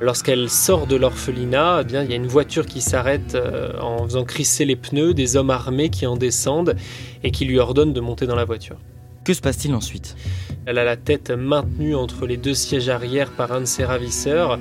Lorsqu'elle 0.00 0.50
sort 0.50 0.86
de 0.86 0.96
l'orphelinat, 0.96 1.80
eh 1.80 1.84
bien, 1.84 2.02
il 2.02 2.10
y 2.10 2.12
a 2.12 2.16
une 2.16 2.26
voiture 2.26 2.66
qui 2.66 2.80
s'arrête 2.80 3.38
en 3.80 4.04
faisant 4.04 4.24
crisser 4.24 4.64
les 4.64 4.76
pneus, 4.76 5.14
des 5.14 5.36
hommes 5.36 5.50
armés 5.50 5.88
qui 5.88 6.04
en 6.06 6.16
descendent 6.16 6.76
et 7.22 7.30
qui 7.30 7.44
lui 7.44 7.58
ordonnent 7.58 7.92
de 7.92 8.00
monter 8.00 8.26
dans 8.26 8.34
la 8.34 8.44
voiture. 8.44 8.76
Que 9.24 9.32
se 9.32 9.40
passe-t-il 9.40 9.74
ensuite? 9.74 10.16
Elle 10.66 10.76
a 10.76 10.84
la 10.84 10.96
tête 10.96 11.30
maintenue 11.30 11.94
entre 11.94 12.26
les 12.26 12.36
deux 12.36 12.52
sièges 12.52 12.90
arrière 12.90 13.30
par 13.30 13.52
un 13.52 13.60
de 13.60 13.64
ses 13.64 13.84
ravisseurs. 13.84 14.58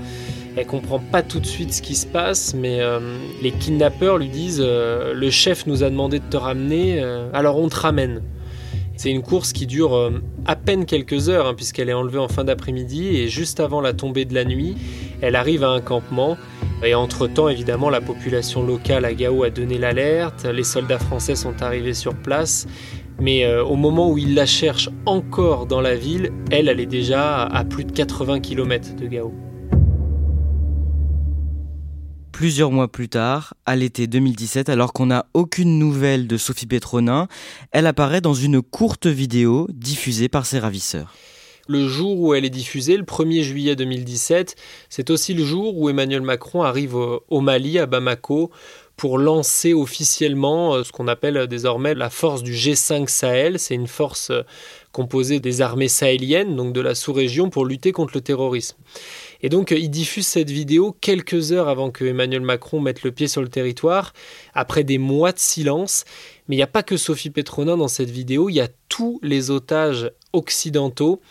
Elle 0.55 0.67
comprend 0.67 0.99
pas 0.99 1.23
tout 1.23 1.39
de 1.39 1.47
suite 1.47 1.73
ce 1.73 1.81
qui 1.81 1.95
se 1.95 2.05
passe, 2.05 2.53
mais 2.53 2.79
euh, 2.79 2.99
les 3.41 3.51
kidnappeurs 3.51 4.19
lui 4.19 4.27
disent 4.27 4.61
euh, 4.63 5.13
Le 5.15 5.29
chef 5.31 5.65
nous 5.65 5.83
a 5.83 5.89
demandé 5.89 6.19
de 6.19 6.25
te 6.29 6.37
ramener, 6.37 7.01
euh, 7.01 7.27
alors 7.33 7.57
on 7.57 7.69
te 7.69 7.75
ramène. 7.75 8.21
C'est 8.95 9.09
une 9.09 9.23
course 9.23 9.51
qui 9.51 9.65
dure 9.65 10.11
à 10.45 10.55
peine 10.55 10.85
quelques 10.85 11.27
heures, 11.27 11.47
hein, 11.47 11.55
puisqu'elle 11.55 11.89
est 11.89 11.93
enlevée 11.93 12.19
en 12.19 12.27
fin 12.27 12.43
d'après-midi, 12.43 13.17
et 13.17 13.27
juste 13.27 13.59
avant 13.59 13.81
la 13.81 13.91
tombée 13.93 14.25
de 14.25 14.35
la 14.35 14.45
nuit, 14.45 14.75
elle 15.21 15.35
arrive 15.35 15.63
à 15.63 15.69
un 15.69 15.81
campement. 15.81 16.37
Et 16.83 16.93
entre-temps, 16.93 17.49
évidemment, 17.49 17.89
la 17.89 18.01
population 18.01 18.63
locale 18.63 19.03
à 19.05 19.13
Gao 19.15 19.43
a 19.43 19.49
donné 19.49 19.79
l'alerte, 19.79 20.45
les 20.45 20.63
soldats 20.63 20.99
français 20.99 21.33
sont 21.33 21.63
arrivés 21.63 21.95
sur 21.95 22.13
place, 22.13 22.67
mais 23.19 23.51
au 23.61 23.75
moment 23.75 24.11
où 24.11 24.19
ils 24.19 24.35
la 24.35 24.45
cherchent 24.45 24.89
encore 25.07 25.65
dans 25.65 25.81
la 25.81 25.95
ville, 25.95 26.31
elle, 26.51 26.69
elle 26.69 26.79
est 26.79 26.85
déjà 26.85 27.45
à 27.45 27.63
plus 27.65 27.85
de 27.85 27.91
80 27.91 28.41
km 28.41 28.95
de 28.95 29.07
Gao. 29.07 29.33
Plusieurs 32.33 32.71
mois 32.71 32.87
plus 32.87 33.09
tard, 33.09 33.53
à 33.67 33.75
l'été 33.75 34.07
2017, 34.07 34.67
alors 34.67 34.91
qu'on 34.91 35.05
n'a 35.05 35.27
aucune 35.35 35.77
nouvelle 35.77 36.25
de 36.25 36.35
Sophie 36.37 36.65
Pétronin, 36.65 37.27
elle 37.71 37.85
apparaît 37.85 38.21
dans 38.21 38.33
une 38.33 38.63
courte 38.63 39.05
vidéo 39.05 39.67
diffusée 39.71 40.29
par 40.29 40.47
ses 40.47 40.57
ravisseurs. 40.57 41.13
Le 41.67 41.87
jour 41.87 42.19
où 42.19 42.33
elle 42.33 42.43
est 42.43 42.49
diffusée, 42.49 42.97
le 42.97 43.03
1er 43.03 43.43
juillet 43.43 43.75
2017, 43.75 44.55
c'est 44.89 45.11
aussi 45.11 45.35
le 45.35 45.45
jour 45.45 45.77
où 45.77 45.89
Emmanuel 45.89 46.23
Macron 46.23 46.63
arrive 46.63 46.95
au 46.95 47.39
Mali, 47.39 47.77
à 47.77 47.85
Bamako, 47.85 48.49
pour 48.97 49.17
lancer 49.17 49.73
officiellement 49.73 50.75
euh, 50.75 50.83
ce 50.83 50.91
qu'on 50.91 51.07
appelle 51.07 51.47
désormais 51.47 51.95
la 51.95 52.09
force 52.09 52.43
du 52.43 52.53
G5 52.53 53.07
Sahel. 53.07 53.59
C'est 53.59 53.75
une 53.75 53.87
force 53.87 54.29
euh, 54.29 54.43
composée 54.91 55.39
des 55.39 55.61
armées 55.61 55.87
sahéliennes, 55.87 56.55
donc 56.55 56.73
de 56.73 56.81
la 56.81 56.95
sous-région, 56.95 57.49
pour 57.49 57.65
lutter 57.65 57.91
contre 57.91 58.13
le 58.15 58.21
terrorisme. 58.21 58.77
Et 59.43 59.49
donc, 59.49 59.71
il 59.71 59.89
diffuse 59.89 60.25
cette 60.25 60.49
vidéo 60.49 60.95
quelques 61.01 61.51
heures 61.51 61.67
avant 61.67 61.91
que 61.91 62.05
Emmanuel 62.05 62.41
Macron 62.41 62.79
mette 62.79 63.03
le 63.03 63.11
pied 63.11 63.27
sur 63.27 63.41
le 63.41 63.49
territoire, 63.49 64.13
après 64.53 64.85
des 64.85 64.97
mois 64.97 65.33
de 65.33 65.39
silence. 65.39 66.05
Mais 66.47 66.55
il 66.55 66.59
n'y 66.59 66.63
a 66.63 66.67
pas 66.67 66.81
que 66.81 66.95
Sophie 66.95 67.29
Petronin 67.29 67.75
dans 67.75 67.89
cette 67.89 68.09
vidéo, 68.09 68.49
il 68.49 68.55
y 68.55 68.61
a 68.61 68.69
tous 68.87 69.19
les 69.21 69.51
otages 69.51 70.09
occidentaux. 70.31 71.21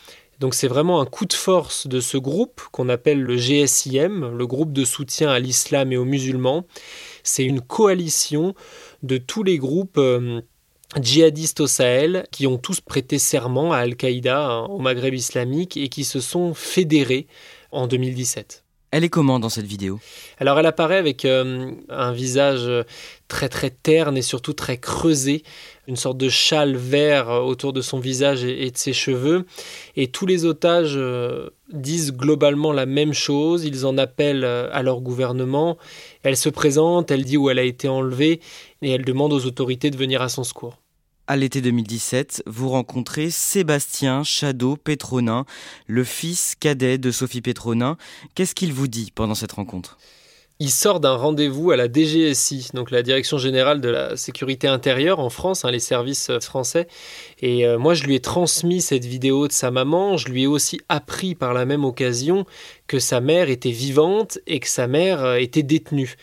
Donc 0.41 0.55
c'est 0.55 0.69
vraiment 0.69 1.01
un 1.01 1.07
coup 1.07 1.25
de 1.25 1.33
force 1.33 1.87
de 1.87 2.01
ce 2.01 2.19
groupe 2.19 2.63
qu'on 2.73 2.89
appelle 2.89 3.23
le 3.23 3.37
GSIM, 3.37 4.37
le 4.37 4.47
groupe 4.47 4.73
de 4.73 4.85
soutien 4.85 5.31
à 5.31 5.39
l'islam 5.39 5.93
et 5.93 5.97
aux 5.97 6.05
musulmans. 6.05 6.67
C'est 7.23 7.45
une 7.45 7.61
coalition 7.61 8.55
de 9.05 9.19
tous 9.19 9.45
les 9.45 9.57
groupes 9.57 9.99
euh, 9.99 10.41
djihadistes 11.01 11.61
au 11.61 11.67
Sahel 11.67 12.27
qui 12.33 12.47
ont 12.49 12.59
tous 12.59 12.81
prêté 12.81 13.19
serment 13.19 13.73
à 13.73 13.79
Al-Qaïda 13.79 14.45
hein, 14.45 14.65
au 14.65 14.79
Maghreb 14.79 15.15
islamique 15.15 15.77
et 15.77 15.89
qui 15.89 16.03
se 16.03 16.21
sont 16.21 16.55
fédérés 16.55 17.29
en 17.73 17.87
2017. 17.87 18.65
Elle 18.93 19.05
est 19.05 19.09
comment 19.09 19.41
dans 19.41 19.49
cette 19.49 19.65
vidéo? 19.65 20.01
Alors 20.39 20.59
elle 20.59 20.67
apparaît 20.67 20.99
avec 20.99 21.25
euh, 21.25 21.71
un 21.89 22.13
visage 22.13 22.71
très 23.27 23.49
très 23.49 23.71
terne 23.71 24.19
et 24.19 24.23
surtout 24.23 24.53
très 24.53 24.77
creusé, 24.77 25.45
une 25.89 25.97
sorte 25.97 26.19
de 26.19 26.29
châle 26.29 26.77
vert 26.77 27.31
autour 27.31 27.73
de 27.73 27.81
son 27.81 27.99
visage 27.99 28.45
et, 28.45 28.71
de 28.71 28.77
ses 28.77 28.93
cheveux. 28.93 29.47
Et 29.97 30.09
tous 30.09 30.27
les 30.27 30.45
otages 30.45 30.93
euh, 30.97 31.49
disent 31.73 32.13
globalement 32.13 32.71
la 32.71 32.85
même 32.85 33.15
chose, 33.15 33.65
ils 33.65 33.87
en 33.87 33.97
appellent 33.97 34.45
euh, 34.45 34.69
à 34.73 34.83
leur 34.83 35.01
gouvernement. 35.01 35.79
Elle 36.23 36.37
se 36.37 36.51
présente, 36.51 37.11
elle 37.11 37.25
dit 37.25 37.39
où 37.39 37.49
elle 37.49 37.59
a 37.59 37.65
été 37.65 37.89
enlevée 37.89 38.41
et 38.83 38.91
elle 38.91 39.07
demande 39.07 39.33
aux 39.33 39.47
autorités 39.47 39.91
de 39.91 39.97
venir 39.97 40.21
à 40.21 40.29
son 40.29 40.45
secours 40.45 40.82
à 41.27 41.37
l'été 41.37 41.61
2017, 41.61 42.43
vous 42.47 42.69
rencontrez 42.69 43.31
Sébastien 43.31 44.23
Chadot 44.25 44.77
Pétronin, 44.77 45.45
le 45.87 46.05
fils 46.05 46.55
cadet 46.59 46.99
de 46.99 47.11
Sophie 47.11 47.43
Pétronin. 47.43 47.97
Qu'est-ce 48.35 48.55
qu'il 48.55 48.73
vous 48.73 48.89
dit 48.89 49.13
pendant 49.15 49.35
cette 49.35 49.53
rencontre? 49.53 49.99
Il 50.59 50.71
sort 50.71 51.01
d'un 51.01 51.17
rendez-vous 51.17 51.73
à 51.73 51.77
la 51.77 51.89
DGSI, 51.93 52.69
donc 52.73 52.93
la 52.93 53.03
Direction 53.03 53.37
générale 53.37 53.81
de 53.81 53.89
la 53.89 54.17
sécurité 54.17 54.69
intérieure 54.69 55.19
en 55.19 55.29
France, 55.29 55.65
hein, 55.65 55.73
les 55.73 55.81
services 55.81 56.31
euh, 56.31 56.39
français. 56.39 56.87
Et 57.41 57.67
euh, 57.67 57.79
moi, 57.79 57.95
je 57.95 58.05
lui 58.05 58.15
ai 58.15 58.21
transmis 58.21 58.81
cette 58.81 59.05
vidéo 59.05 59.49
de 59.49 59.53
sa 59.53 59.73
maman. 59.73 60.17
Je 60.17 60.29
lui 60.29 60.45
ai 60.45 60.47
aussi 60.47 60.81
appris 60.89 61.35
par 61.35 61.53
la 61.53 61.65
même 61.65 61.85
occasion 61.85 62.47
que 62.87 63.01
sa 63.01 63.21
mère 63.21 63.49
était 63.49 63.73
vivante 63.73 64.39
et 64.47 64.61
que 64.61 64.69
sa 64.69 64.87
mère 64.87 65.25
euh, 65.25 65.35
était 65.35 65.65
détenue 65.65 66.15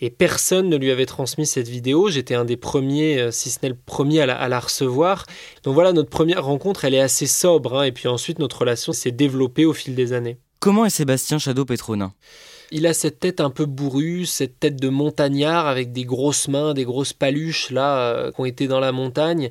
et 0.00 0.10
personne 0.10 0.68
ne 0.68 0.76
lui 0.76 0.90
avait 0.90 1.06
transmis 1.06 1.46
cette 1.46 1.68
vidéo. 1.68 2.08
J'étais 2.08 2.34
un 2.34 2.44
des 2.44 2.56
premiers, 2.56 3.20
euh, 3.20 3.30
si 3.30 3.50
ce 3.50 3.58
n'est 3.62 3.70
le 3.70 3.76
premier, 3.76 4.20
à 4.20 4.48
la, 4.48 4.60
recevoir. 4.60 5.26
Donc 5.62 5.74
voilà, 5.74 5.92
notre 5.92 6.10
première 6.10 6.44
rencontre, 6.44 6.84
elle 6.84 6.94
est 6.94 7.00
assez 7.00 7.26
sobre, 7.26 7.78
hein. 7.78 7.84
et 7.84 7.92
puis 7.92 8.08
ensuite 8.08 8.38
notre 8.38 8.58
relation 8.58 8.92
s'est 8.92 9.12
développée 9.12 9.64
au 9.64 9.72
fil 9.72 9.94
des 9.94 10.12
années. 10.12 10.38
Comment 10.60 10.84
est 10.84 10.90
Sébastien 10.90 11.38
Chadeau-Petronin 11.38 12.12
il 12.70 12.86
a 12.86 12.92
cette 12.92 13.18
tête 13.18 13.40
un 13.40 13.48
peu 13.48 13.64
bourrue, 13.64 14.26
cette 14.26 14.60
tête 14.60 14.76
de 14.76 14.90
montagnard 14.90 15.66
avec 15.66 15.90
des 15.92 16.04
grosses 16.04 16.48
mains, 16.48 16.74
des 16.74 16.84
grosses 16.84 17.14
paluches 17.14 17.70
là 17.70 18.12
euh, 18.12 18.30
qui 18.30 18.40
ont 18.42 18.44
été 18.44 18.68
dans 18.68 18.78
la 18.80 18.92
montagne. 18.92 19.50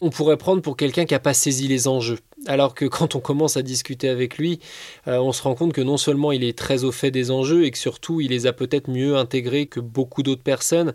On 0.00 0.10
pourrait 0.10 0.36
prendre 0.36 0.62
pour 0.62 0.76
quelqu'un 0.76 1.04
qui 1.04 1.14
n'a 1.14 1.20
pas 1.20 1.32
saisi 1.32 1.68
les 1.68 1.86
enjeux. 1.86 2.18
Alors 2.44 2.74
que 2.74 2.84
quand 2.84 3.14
on 3.14 3.20
commence 3.20 3.56
à 3.56 3.62
discuter 3.62 4.08
avec 4.10 4.36
lui, 4.36 4.60
euh, 5.08 5.18
on 5.18 5.32
se 5.32 5.42
rend 5.42 5.54
compte 5.54 5.72
que 5.72 5.80
non 5.80 5.96
seulement 5.96 6.32
il 6.32 6.44
est 6.44 6.56
très 6.56 6.84
au 6.84 6.92
fait 6.92 7.10
des 7.10 7.30
enjeux 7.30 7.64
et 7.64 7.70
que 7.70 7.78
surtout 7.78 8.20
il 8.20 8.30
les 8.30 8.46
a 8.46 8.52
peut-être 8.52 8.90
mieux 8.90 9.16
intégrés 9.16 9.66
que 9.66 9.80
beaucoup 9.80 10.22
d'autres 10.22 10.42
personnes. 10.42 10.92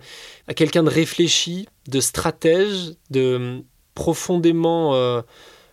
Quelqu'un 0.56 0.84
de 0.84 0.90
réfléchi, 0.90 1.68
de 1.88 2.00
stratège, 2.00 2.94
de 3.10 3.64
profondément 3.96 4.94
euh, 4.94 5.22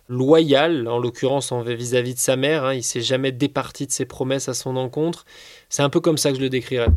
loyal, 0.07 0.87
en 0.87 0.97
l'occurrence 0.97 1.53
vis-à-vis 1.53 2.15
de 2.15 2.19
sa 2.19 2.35
mère. 2.35 2.65
Hein. 2.65 2.73
Il 2.73 2.83
s'est 2.83 3.01
jamais 3.01 3.31
départi 3.31 3.85
de 3.85 3.91
ses 3.91 4.05
promesses 4.05 4.49
à 4.49 4.55
son 4.55 4.75
encontre. 4.75 5.25
C'est 5.69 5.83
un 5.83 5.89
peu 5.89 5.99
comme 5.99 6.17
ça 6.17 6.31
que 6.31 6.37
je 6.37 6.41
le 6.41 6.49
décrirais. 6.49 6.89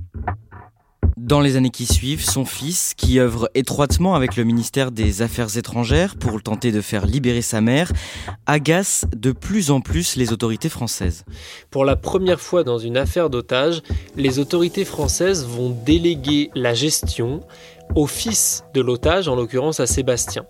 Dans 1.19 1.41
les 1.41 1.57
années 1.57 1.71
qui 1.71 1.85
suivent, 1.85 2.25
son 2.25 2.47
fils, 2.47 2.95
qui 2.97 3.21
œuvre 3.21 3.51
étroitement 3.55 4.15
avec 4.15 4.37
le 4.37 4.45
ministère 4.45 4.91
des 4.91 5.21
Affaires 5.21 5.59
étrangères 5.59 6.17
pour 6.17 6.43
tenter 6.43 6.73
de 6.73 6.81
faire 6.81 7.05
libérer 7.05 7.43
sa 7.43 7.61
mère, 7.61 7.93
agace 8.47 9.05
de 9.15 9.33
plus 9.33 9.71
en 9.71 9.81
plus 9.83 10.17
les 10.17 10.33
autorités 10.33 10.71
françaises. 10.71 11.25
Pour 11.71 11.85
la 11.85 11.97
première 11.97 12.41
fois 12.41 12.65
dans 12.65 12.79
une 12.79 12.97
affaire 12.97 13.29
d'otage, 13.29 13.83
les 14.17 14.39
autorités 14.39 14.87
françaises 14.87 15.45
vont 15.45 15.71
déléguer 15.85 16.51
la 16.55 16.73
gestion 16.73 17.43
au 17.95 18.07
fils 18.07 18.65
de 18.75 18.81
l'otage, 18.81 19.29
en 19.29 19.37
l'occurrence 19.37 19.81
à 19.81 19.87
Sébastien. 19.87 20.45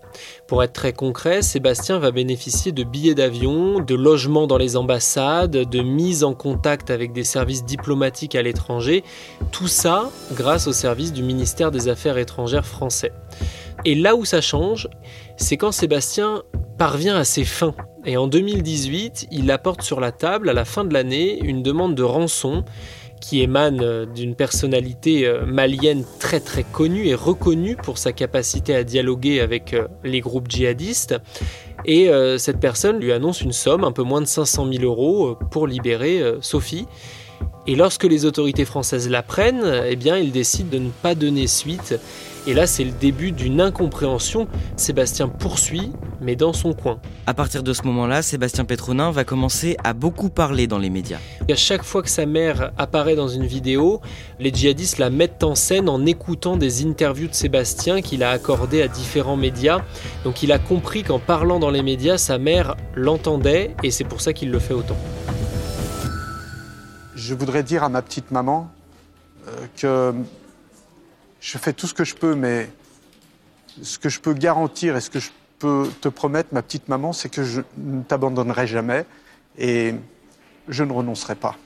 Pour 0.47 0.63
être 0.63 0.73
très 0.73 0.93
concret, 0.93 1.41
Sébastien 1.41 1.99
va 1.99 2.11
bénéficier 2.11 2.71
de 2.71 2.83
billets 2.83 3.15
d'avion, 3.15 3.79
de 3.79 3.95
logements 3.95 4.47
dans 4.47 4.57
les 4.57 4.77
ambassades, 4.77 5.51
de 5.51 5.81
mise 5.81 6.23
en 6.23 6.33
contact 6.33 6.89
avec 6.89 7.11
des 7.11 7.23
services 7.23 7.65
diplomatiques 7.65 8.35
à 8.35 8.41
l'étranger, 8.41 9.03
tout 9.51 9.67
ça 9.67 10.09
grâce 10.33 10.67
au 10.67 10.73
service 10.73 11.13
du 11.13 11.23
ministère 11.23 11.71
des 11.71 11.87
Affaires 11.89 12.17
étrangères 12.17 12.65
français. 12.65 13.11
Et 13.85 13.95
là 13.95 14.15
où 14.15 14.25
ça 14.25 14.41
change, 14.41 14.87
c'est 15.37 15.57
quand 15.57 15.71
Sébastien 15.71 16.43
parvient 16.77 17.15
à 17.15 17.23
ses 17.23 17.43
fins. 17.43 17.75
Et 18.05 18.17
en 18.17 18.27
2018, 18.27 19.27
il 19.31 19.49
apporte 19.51 19.81
sur 19.81 19.99
la 19.99 20.11
table, 20.11 20.49
à 20.49 20.53
la 20.53 20.65
fin 20.65 20.83
de 20.83 20.93
l'année, 20.93 21.39
une 21.41 21.63
demande 21.63 21.95
de 21.95 22.03
rançon 22.03 22.63
qui 23.23 23.41
émane 23.41 23.79
euh, 23.81 24.05
d'une 24.05 24.35
personnalité 24.35 25.25
euh, 25.25 25.45
malienne 25.45 26.03
très 26.19 26.41
très 26.41 26.63
connue 26.63 27.07
et 27.07 27.15
reconnue 27.15 27.77
pour 27.77 27.97
sa 27.97 28.11
capacité 28.11 28.75
à 28.75 28.83
dialoguer 28.83 29.39
avec 29.39 29.73
euh, 29.73 29.87
les 30.03 30.19
groupes 30.19 30.51
djihadistes. 30.51 31.15
Et 31.85 32.09
cette 32.37 32.61
personne 32.61 32.99
lui 32.99 33.11
annonce 33.11 33.41
une 33.41 33.51
somme, 33.51 33.83
un 33.83 33.91
peu 33.91 34.03
moins 34.03 34.21
de 34.21 34.25
500 34.25 34.71
000 34.71 34.85
euros, 34.85 35.35
pour 35.51 35.67
libérer 35.67 36.23
Sophie. 36.39 36.85
Et 37.67 37.75
lorsque 37.75 38.05
les 38.05 38.23
autorités 38.23 38.63
françaises 38.63 39.09
l'apprennent, 39.09 39.65
eh 39.85 39.97
bien, 39.97 40.17
ils 40.17 40.31
décident 40.31 40.69
de 40.71 40.77
ne 40.77 40.89
pas 41.01 41.13
donner 41.13 41.45
suite. 41.45 41.95
Et 42.45 42.53
là, 42.53 42.67
c'est 42.67 42.83
le 42.83 42.91
début 42.91 43.31
d'une 43.31 43.61
incompréhension. 43.61 44.49
Sébastien 44.75 45.29
poursuit, 45.29 45.93
mais 46.19 46.35
dans 46.35 46.51
son 46.51 46.73
coin. 46.73 46.99
À 47.25 47.33
partir 47.33 47.63
de 47.63 47.71
ce 47.71 47.83
moment-là, 47.83 48.21
Sébastien 48.21 48.65
Petronin 48.65 49.11
va 49.11 49.23
commencer 49.23 49.77
à 49.85 49.93
beaucoup 49.93 50.29
parler 50.29 50.67
dans 50.67 50.77
les 50.77 50.89
médias. 50.89 51.19
à 51.49 51.55
chaque 51.55 51.83
fois 51.83 52.01
que 52.01 52.09
sa 52.09 52.25
mère 52.25 52.73
apparaît 52.77 53.15
dans 53.15 53.29
une 53.29 53.45
vidéo, 53.45 54.01
les 54.39 54.53
djihadistes 54.53 54.97
la 54.97 55.09
mettent 55.09 55.43
en 55.43 55.55
scène 55.55 55.87
en 55.87 56.05
écoutant 56.05 56.57
des 56.57 56.85
interviews 56.85 57.29
de 57.29 57.33
Sébastien 57.33 58.01
qu'il 58.01 58.23
a 58.23 58.31
accordées 58.31 58.81
à 58.81 58.89
différents 58.89 59.37
médias. 59.37 59.79
Donc 60.25 60.43
il 60.43 60.51
a 60.51 60.59
compris 60.59 61.03
qu'en 61.03 61.19
parlant 61.19 61.59
dans 61.59 61.71
les 61.71 61.81
médias, 61.81 62.17
sa 62.17 62.37
mère 62.37 62.75
l'entendait 62.93 63.73
et 63.83 63.91
c'est 63.91 64.03
pour 64.03 64.19
ça 64.19 64.33
qu'il 64.33 64.51
le 64.51 64.59
fait 64.59 64.73
autant. 64.73 64.97
Je 67.15 67.33
voudrais 67.35 67.63
dire 67.63 67.83
à 67.83 67.89
ma 67.89 68.01
petite 68.01 68.31
maman 68.31 68.69
euh, 69.47 69.51
que 69.77 70.13
je 71.43 71.57
fais 71.57 71.73
tout 71.73 71.87
ce 71.87 71.93
que 71.93 72.05
je 72.05 72.15
peux, 72.15 72.35
mais 72.35 72.69
ce 73.81 73.99
que 73.99 74.07
je 74.07 74.21
peux 74.21 74.33
garantir 74.33 74.95
et 74.95 75.01
ce 75.01 75.09
que 75.09 75.19
je 75.19 75.29
peux 75.59 75.89
te 75.99 76.07
promettre, 76.07 76.49
ma 76.53 76.61
petite 76.61 76.87
maman, 76.87 77.11
c'est 77.11 77.29
que 77.29 77.43
je 77.43 77.61
ne 77.77 78.01
t'abandonnerai 78.01 78.65
jamais 78.65 79.05
et 79.57 79.93
je 80.69 80.83
ne 80.83 80.93
renoncerai 80.93 81.35
pas. 81.35 81.57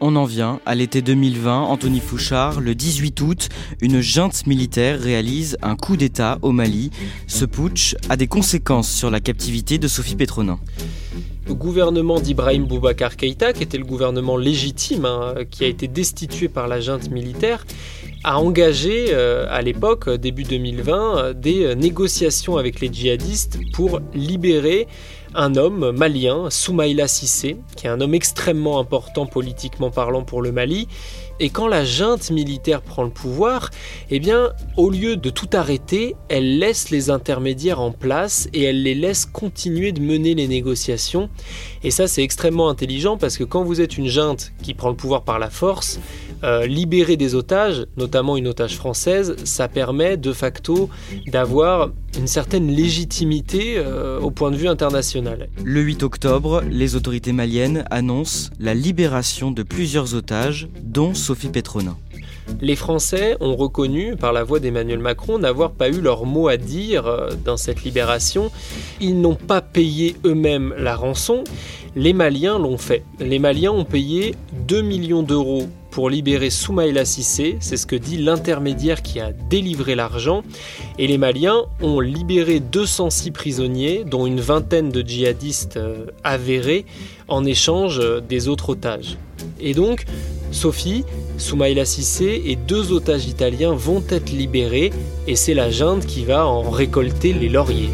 On 0.00 0.16
en 0.16 0.24
vient 0.24 0.60
à 0.66 0.74
l'été 0.74 1.02
2020, 1.02 1.62
Anthony 1.62 2.00
Fouchard, 2.00 2.60
le 2.60 2.74
18 2.74 3.20
août, 3.20 3.48
une 3.80 4.00
junte 4.00 4.44
militaire 4.46 5.00
réalise 5.00 5.56
un 5.62 5.76
coup 5.76 5.96
d'État 5.96 6.38
au 6.42 6.50
Mali. 6.50 6.90
Ce 7.28 7.44
putsch 7.44 7.94
a 8.08 8.16
des 8.16 8.26
conséquences 8.26 8.90
sur 8.90 9.08
la 9.08 9.20
captivité 9.20 9.78
de 9.78 9.86
Sophie 9.86 10.16
Petronin. 10.16 10.58
Le 11.46 11.54
gouvernement 11.54 12.20
d'Ibrahim 12.20 12.64
Boubacar 12.64 13.16
Keïta, 13.16 13.52
qui 13.52 13.62
était 13.62 13.78
le 13.78 13.84
gouvernement 13.84 14.36
légitime, 14.36 15.04
hein, 15.04 15.34
qui 15.50 15.64
a 15.64 15.68
été 15.68 15.88
destitué 15.88 16.48
par 16.48 16.68
la 16.68 16.80
junte 16.80 17.10
militaire, 17.10 17.66
a 18.24 18.38
engagé 18.38 19.08
euh, 19.10 19.46
à 19.50 19.60
l'époque, 19.60 20.08
début 20.08 20.44
2020, 20.44 21.18
euh, 21.18 21.32
des 21.34 21.74
négociations 21.74 22.56
avec 22.56 22.80
les 22.80 22.92
djihadistes 22.92 23.58
pour 23.74 24.00
libérer 24.14 24.86
un 25.34 25.56
homme 25.56 25.90
malien, 25.90 26.48
Soumaïla 26.48 27.08
Sissé, 27.08 27.56
qui 27.76 27.86
est 27.86 27.90
un 27.90 28.00
homme 28.00 28.14
extrêmement 28.14 28.78
important 28.78 29.26
politiquement 29.26 29.90
parlant 29.90 30.22
pour 30.22 30.42
le 30.42 30.52
Mali. 30.52 30.88
Et 31.40 31.50
quand 31.50 31.66
la 31.66 31.84
junte 31.84 32.30
militaire 32.30 32.80
prend 32.80 33.02
le 33.02 33.10
pouvoir, 33.10 33.70
eh 34.10 34.20
bien, 34.20 34.52
au 34.76 34.88
lieu 34.88 35.16
de 35.16 35.30
tout 35.30 35.48
arrêter, 35.52 36.14
elle 36.28 36.58
laisse 36.58 36.90
les 36.90 37.10
intermédiaires 37.10 37.80
en 37.80 37.90
place 37.90 38.48
et 38.52 38.62
elle 38.62 38.82
les 38.82 38.94
laisse 38.94 39.26
continuer 39.26 39.90
de 39.90 40.00
mener 40.00 40.34
les 40.34 40.46
négociations. 40.46 41.28
Et 41.82 41.90
ça, 41.90 42.06
c'est 42.06 42.22
extrêmement 42.22 42.68
intelligent 42.68 43.16
parce 43.16 43.36
que 43.36 43.44
quand 43.44 43.64
vous 43.64 43.80
êtes 43.80 43.98
une 43.98 44.06
junte 44.06 44.52
qui 44.62 44.74
prend 44.74 44.90
le 44.90 44.96
pouvoir 44.96 45.22
par 45.22 45.40
la 45.40 45.50
force, 45.50 45.98
euh, 46.44 46.66
libérer 46.66 47.16
des 47.16 47.34
otages, 47.34 47.86
notamment 47.96 48.36
une 48.36 48.46
otage 48.46 48.76
française, 48.76 49.34
ça 49.44 49.66
permet 49.66 50.18
de 50.18 50.32
facto 50.32 50.90
d'avoir 51.26 51.90
une 52.18 52.26
certaine 52.26 52.70
légitimité 52.70 53.74
euh, 53.78 54.20
au 54.20 54.30
point 54.30 54.50
de 54.50 54.56
vue 54.56 54.68
international. 54.68 55.48
Le 55.64 55.80
8 55.80 56.02
octobre, 56.02 56.62
les 56.70 56.96
autorités 56.96 57.32
maliennes 57.32 57.84
annoncent 57.90 58.50
la 58.60 58.74
libération 58.74 59.50
de 59.50 59.62
plusieurs 59.62 60.14
otages, 60.14 60.68
dont 60.82 61.14
Sophie 61.14 61.48
Petronin. 61.48 61.96
Les 62.60 62.76
Français 62.76 63.36
ont 63.40 63.56
reconnu, 63.56 64.16
par 64.16 64.32
la 64.32 64.44
voix 64.44 64.60
d'Emmanuel 64.60 64.98
Macron, 64.98 65.38
n'avoir 65.38 65.72
pas 65.72 65.88
eu 65.88 66.00
leur 66.00 66.26
mot 66.26 66.48
à 66.48 66.58
dire 66.58 67.06
euh, 67.06 67.30
dans 67.42 67.56
cette 67.56 67.84
libération. 67.84 68.50
Ils 69.00 69.18
n'ont 69.18 69.34
pas 69.34 69.62
payé 69.62 70.16
eux-mêmes 70.24 70.74
la 70.76 70.94
rançon, 70.94 71.44
les 71.96 72.12
Maliens 72.12 72.58
l'ont 72.58 72.78
fait. 72.78 73.02
Les 73.18 73.38
Maliens 73.38 73.72
ont 73.72 73.84
payé 73.84 74.34
2 74.66 74.82
millions 74.82 75.22
d'euros 75.22 75.68
pour 75.94 76.10
libérer 76.10 76.50
Soumaïla 76.50 77.04
Sissé, 77.04 77.56
c'est 77.60 77.76
ce 77.76 77.86
que 77.86 77.94
dit 77.94 78.16
l'intermédiaire 78.16 79.00
qui 79.00 79.20
a 79.20 79.30
délivré 79.30 79.94
l'argent, 79.94 80.42
et 80.98 81.06
les 81.06 81.18
Maliens 81.18 81.66
ont 81.80 82.00
libéré 82.00 82.58
206 82.58 83.30
prisonniers, 83.30 84.02
dont 84.04 84.26
une 84.26 84.40
vingtaine 84.40 84.90
de 84.90 85.02
djihadistes 85.02 85.76
euh, 85.76 86.06
avérés, 86.24 86.84
en 87.28 87.44
échange 87.44 88.00
euh, 88.00 88.20
des 88.20 88.48
autres 88.48 88.70
otages. 88.70 89.18
Et 89.60 89.72
donc, 89.72 90.04
Sophie, 90.50 91.04
Soumaïla 91.38 91.84
Sissé 91.84 92.42
et 92.44 92.56
deux 92.56 92.90
otages 92.90 93.26
italiens 93.26 93.72
vont 93.72 94.02
être 94.08 94.32
libérés, 94.32 94.92
et 95.28 95.36
c'est 95.36 95.54
la 95.54 95.70
junte 95.70 96.06
qui 96.06 96.24
va 96.24 96.44
en 96.44 96.70
récolter 96.70 97.32
les 97.32 97.48
lauriers. 97.48 97.90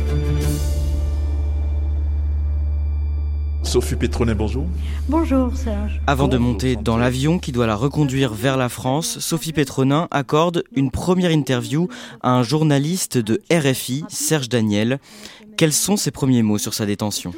Sophie 3.71 3.95
Pétronet, 3.95 4.35
bonjour. 4.35 4.65
Bonjour 5.09 5.55
Serge. 5.55 6.01
Avant 6.09 6.27
de 6.27 6.37
monter 6.39 6.75
dans 6.75 6.97
l'avion 6.97 7.39
qui 7.39 7.53
doit 7.53 7.69
la 7.69 7.77
reconduire 7.77 8.35
vers 8.35 8.57
la 8.57 8.69
France, 8.69 9.21
Sophie 9.21 9.53
Pétronin 9.53 10.09
accorde 10.11 10.65
une 10.75 10.91
première 10.91 11.31
interview 11.31 11.87
à 12.21 12.33
un 12.33 12.43
journaliste 12.43 13.17
de 13.17 13.41
RFI, 13.49 14.03
Serge 14.09 14.49
Daniel. 14.49 14.99
Quels 15.57 15.73
sont 15.73 15.97
ses 15.97 16.11
premiers 16.11 16.43
mots 16.43 16.59
sur 16.59 16.75
sa 16.75 16.85
détention? 16.85 17.33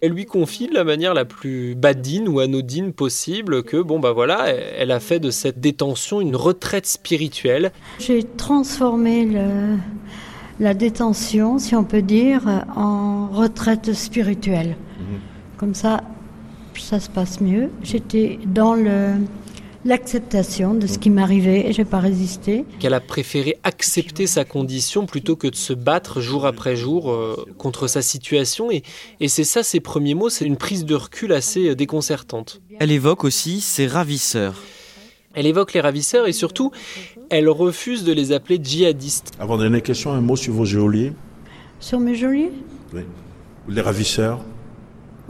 Elle 0.00 0.12
lui 0.12 0.24
confie 0.24 0.68
de 0.68 0.74
la 0.74 0.84
manière 0.84 1.14
la 1.14 1.24
plus 1.24 1.74
badine 1.74 2.28
ou 2.28 2.38
anodine 2.38 2.92
possible 2.92 3.64
que, 3.64 3.78
bon, 3.82 3.98
bah 3.98 4.12
voilà, 4.12 4.46
elle 4.46 4.92
a 4.92 5.00
fait 5.00 5.18
de 5.18 5.32
cette 5.32 5.58
détention 5.58 6.20
une 6.20 6.36
retraite 6.36 6.86
spirituelle. 6.86 7.72
J'ai 7.98 8.22
transformé 8.22 9.28
la 10.60 10.74
détention, 10.74 11.58
si 11.58 11.74
on 11.74 11.82
peut 11.82 12.02
dire, 12.02 12.64
en 12.76 13.26
retraite 13.32 13.94
spirituelle. 13.94 14.76
Comme 15.56 15.74
ça, 15.74 16.02
ça 16.76 17.00
se 17.00 17.08
passe 17.08 17.40
mieux. 17.40 17.70
J'étais 17.82 18.38
dans 18.46 18.74
le 18.74 19.14
l'acceptation 19.86 20.74
de 20.74 20.86
ce 20.88 20.98
qui 20.98 21.10
m'arrivait 21.10 21.68
et 21.68 21.72
j'ai 21.72 21.84
pas 21.84 22.00
résisté. 22.00 22.64
Qu'elle 22.80 22.92
a 22.92 23.00
préféré 23.00 23.56
accepter 23.62 24.26
sa 24.26 24.44
condition 24.44 25.06
plutôt 25.06 25.36
que 25.36 25.46
de 25.46 25.54
se 25.54 25.72
battre 25.72 26.20
jour 26.20 26.44
après 26.44 26.74
jour 26.74 27.12
euh, 27.12 27.36
contre 27.56 27.86
sa 27.86 28.02
situation 28.02 28.70
et, 28.70 28.82
et 29.20 29.28
c'est 29.28 29.44
ça 29.44 29.62
ses 29.62 29.78
premiers 29.78 30.14
mots, 30.14 30.28
c'est 30.28 30.44
une 30.44 30.56
prise 30.56 30.84
de 30.84 30.96
recul 30.96 31.32
assez 31.32 31.68
euh, 31.68 31.76
déconcertante. 31.76 32.60
Elle 32.80 32.90
évoque 32.90 33.22
aussi 33.22 33.60
ses 33.60 33.86
ravisseurs. 33.86 34.60
Elle 35.34 35.46
évoque 35.46 35.72
les 35.72 35.80
ravisseurs 35.80 36.26
et 36.26 36.32
surtout, 36.32 36.72
elle 37.30 37.48
refuse 37.48 38.02
de 38.02 38.12
les 38.12 38.32
appeler 38.32 38.58
djihadistes. 38.60 39.32
Avant 39.38 39.56
de 39.56 39.62
donner 39.62 39.82
question, 39.82 40.12
un 40.12 40.20
mot 40.20 40.34
sur 40.34 40.52
vos 40.52 40.64
geôliers. 40.64 41.12
Sur 41.78 42.00
mes 42.00 42.16
geôliers? 42.16 42.50
Oui. 42.92 43.02
Les 43.68 43.82
ravisseurs 43.82 44.40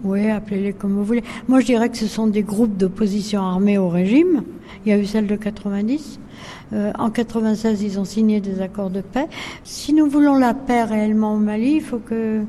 oui, 0.05 0.31
appelez-les 0.31 0.73
comme 0.73 0.93
vous 0.93 1.05
voulez. 1.05 1.25
Moi, 1.49 1.61
je 1.61 1.67
dirais 1.67 1.89
que 1.89 1.97
ce 1.97 2.07
sont 2.07 2.27
des 2.27 2.43
groupes 2.43 2.77
d'opposition 2.77 3.41
armée 3.41 3.79
au 3.79 3.89
régime. 3.89 4.43
Il 4.85 4.91
y 4.91 4.95
a 4.95 4.99
eu 4.99 5.07
celle 5.07 5.27
de 5.27 5.37
90. 5.37 6.21
Euh, 6.73 6.93
en 6.99 7.11
96, 7.11 7.83
ils 7.83 7.99
ont 7.99 8.05
signé 8.05 8.41
des 8.41 8.61
accords 8.61 8.91
de 8.91 9.01
paix. 9.01 9.27
Si 9.65 9.93
nous 9.93 10.09
voulons 10.09 10.37
la 10.37 10.55
paix 10.55 10.85
réellement 10.85 11.35
au 11.35 11.39
Mali, 11.39 11.77
il 11.77 11.83
faut 11.83 11.99
que 11.99 12.43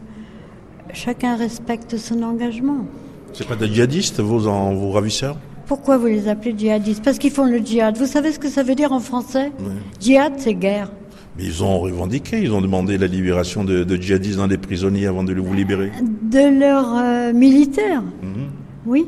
chacun 0.93 1.35
respecte 1.35 1.97
son 1.97 2.21
engagement. 2.23 2.85
C'est 3.33 3.47
pas 3.47 3.55
des 3.55 3.67
djihadistes, 3.67 4.19
vos, 4.19 4.39
vos 4.39 4.91
ravisseurs? 4.91 5.37
Pourquoi 5.67 5.97
vous 5.97 6.07
les 6.07 6.27
appelez 6.27 6.55
djihadistes? 6.57 7.03
Parce 7.03 7.19
qu'ils 7.19 7.31
font 7.31 7.45
le 7.45 7.59
djihad. 7.59 7.97
Vous 7.97 8.05
savez 8.05 8.31
ce 8.31 8.39
que 8.39 8.49
ça 8.49 8.63
veut 8.63 8.75
dire 8.75 8.91
en 8.91 8.99
français? 8.99 9.51
Djihad, 9.99 10.33
c'est 10.37 10.53
guerre. 10.53 10.91
Mais 11.37 11.43
ils 11.45 11.63
ont 11.63 11.79
revendiqué, 11.79 12.41
ils 12.41 12.51
ont 12.51 12.61
demandé 12.61 12.97
la 12.97 13.07
libération 13.07 13.63
de, 13.63 13.95
djihadistes 13.95 14.37
dans 14.37 14.47
des 14.47 14.57
prisonniers 14.57 15.05
avant 15.05 15.23
de 15.23 15.33
vous 15.33 15.53
libérer. 15.53 15.91
De 16.01 16.59
leurs 16.59 16.95
euh, 16.95 17.33
militaires, 17.33 18.01
mhm. 18.01 18.49
oui. 18.85 19.07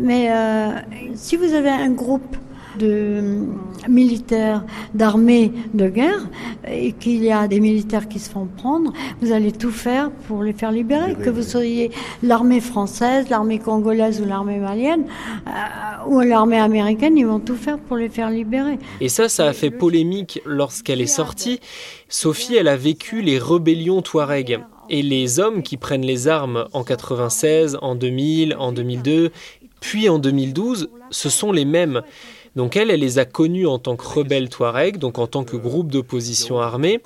Mais 0.00 0.30
euh, 0.30 0.70
si 1.14 1.36
vous 1.36 1.54
avez 1.54 1.70
un 1.70 1.90
groupe 1.90 2.36
de 2.78 3.46
militaires, 3.88 4.64
d'armées 4.94 5.52
de 5.74 5.88
guerre, 5.88 6.28
et 6.70 6.92
qu'il 6.92 7.22
y 7.22 7.32
a 7.32 7.48
des 7.48 7.60
militaires 7.60 8.08
qui 8.08 8.18
se 8.18 8.30
font 8.30 8.46
prendre, 8.46 8.92
vous 9.20 9.32
allez 9.32 9.52
tout 9.52 9.70
faire 9.70 10.10
pour 10.10 10.42
les 10.42 10.52
faire 10.52 10.72
libérer. 10.72 11.14
que 11.14 11.30
vous 11.30 11.42
soyez 11.42 11.90
l'armée 12.22 12.60
française, 12.60 13.28
l'armée 13.28 13.58
congolaise 13.58 14.20
ou 14.20 14.24
l'armée 14.24 14.58
malienne, 14.58 15.04
euh, 15.46 16.08
ou 16.08 16.20
l'armée 16.20 16.58
américaine, 16.58 17.16
ils 17.16 17.26
vont 17.26 17.40
tout 17.40 17.56
faire 17.56 17.78
pour 17.78 17.96
les 17.96 18.08
faire 18.08 18.30
libérer. 18.30 18.78
Et 19.00 19.08
ça, 19.08 19.28
ça 19.28 19.46
a 19.46 19.52
fait 19.52 19.70
polémique 19.70 20.40
lorsqu'elle 20.44 21.00
est 21.00 21.06
sortie. 21.06 21.60
Sophie, 22.08 22.56
elle 22.56 22.68
a 22.68 22.76
vécu 22.76 23.22
les 23.22 23.38
rébellions 23.38 24.02
Touareg. 24.02 24.60
Et 24.90 25.02
les 25.02 25.38
hommes 25.38 25.62
qui 25.62 25.76
prennent 25.76 26.06
les 26.06 26.28
armes 26.28 26.66
en 26.72 26.82
96, 26.82 27.78
en 27.82 27.94
2000, 27.94 28.56
en 28.58 28.72
2002, 28.72 29.30
puis 29.80 30.08
en 30.08 30.18
2012, 30.18 30.88
ce 31.10 31.28
sont 31.28 31.52
les 31.52 31.64
mêmes. 31.64 32.02
Donc 32.56 32.76
elle, 32.76 32.90
elle 32.90 33.00
les 33.00 33.18
a 33.18 33.24
connus 33.24 33.66
en 33.66 33.78
tant 33.78 33.96
que 33.96 34.06
rebelles 34.06 34.48
Touareg, 34.48 34.98
donc 34.98 35.18
en 35.18 35.26
tant 35.26 35.44
que 35.44 35.56
groupe 35.56 35.90
d'opposition 35.90 36.58
armée, 36.58 37.00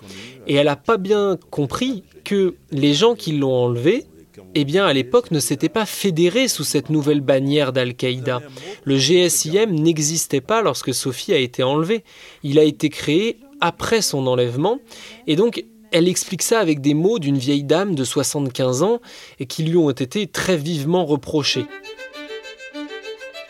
et 0.47 0.55
elle 0.55 0.67
n'a 0.67 0.77
pas 0.77 0.97
bien 0.97 1.39
compris 1.51 2.05
que 2.25 2.55
les 2.71 2.95
gens 2.95 3.15
qui 3.15 3.33
l'ont 3.33 3.55
enlevé, 3.55 4.07
eh 4.55 4.65
bien, 4.65 4.87
à 4.87 4.93
l'époque, 4.93 5.31
ne 5.31 5.41
s'étaient 5.41 5.69
pas 5.69 5.87
fédérés 5.87 6.49
sous 6.49 6.65
cette 6.65 6.91
nouvelle 6.91 7.21
bannière 7.21 7.73
d'Al-Qaïda. 7.73 8.43
Le 8.85 8.97
GSIM 8.97 9.67
n'existait 9.67 10.41
pas 10.41 10.63
lorsque 10.63 10.95
Sophie 10.95 11.33
a 11.33 11.39
été 11.39 11.63
enlevée. 11.63 12.05
Il 12.43 12.59
a 12.59 12.65
été 12.65 12.89
créé 12.89 13.39
après 13.61 14.03
son 14.03 14.27
enlèvement, 14.27 14.79
et 15.27 15.37
donc 15.37 15.65
elle 15.93 16.09
explique 16.09 16.43
ça 16.43 16.59
avec 16.59 16.81
des 16.81 16.95
mots 16.95 17.19
d'une 17.19 17.37
vieille 17.37 17.65
dame 17.65 17.95
de 17.95 18.03
75 18.03 18.83
ans 18.83 19.01
et 19.39 19.47
qui 19.47 19.63
lui 19.63 19.77
ont 19.77 19.91
été 19.91 20.27
très 20.27 20.57
vivement 20.57 21.05
reprochés. 21.05 21.67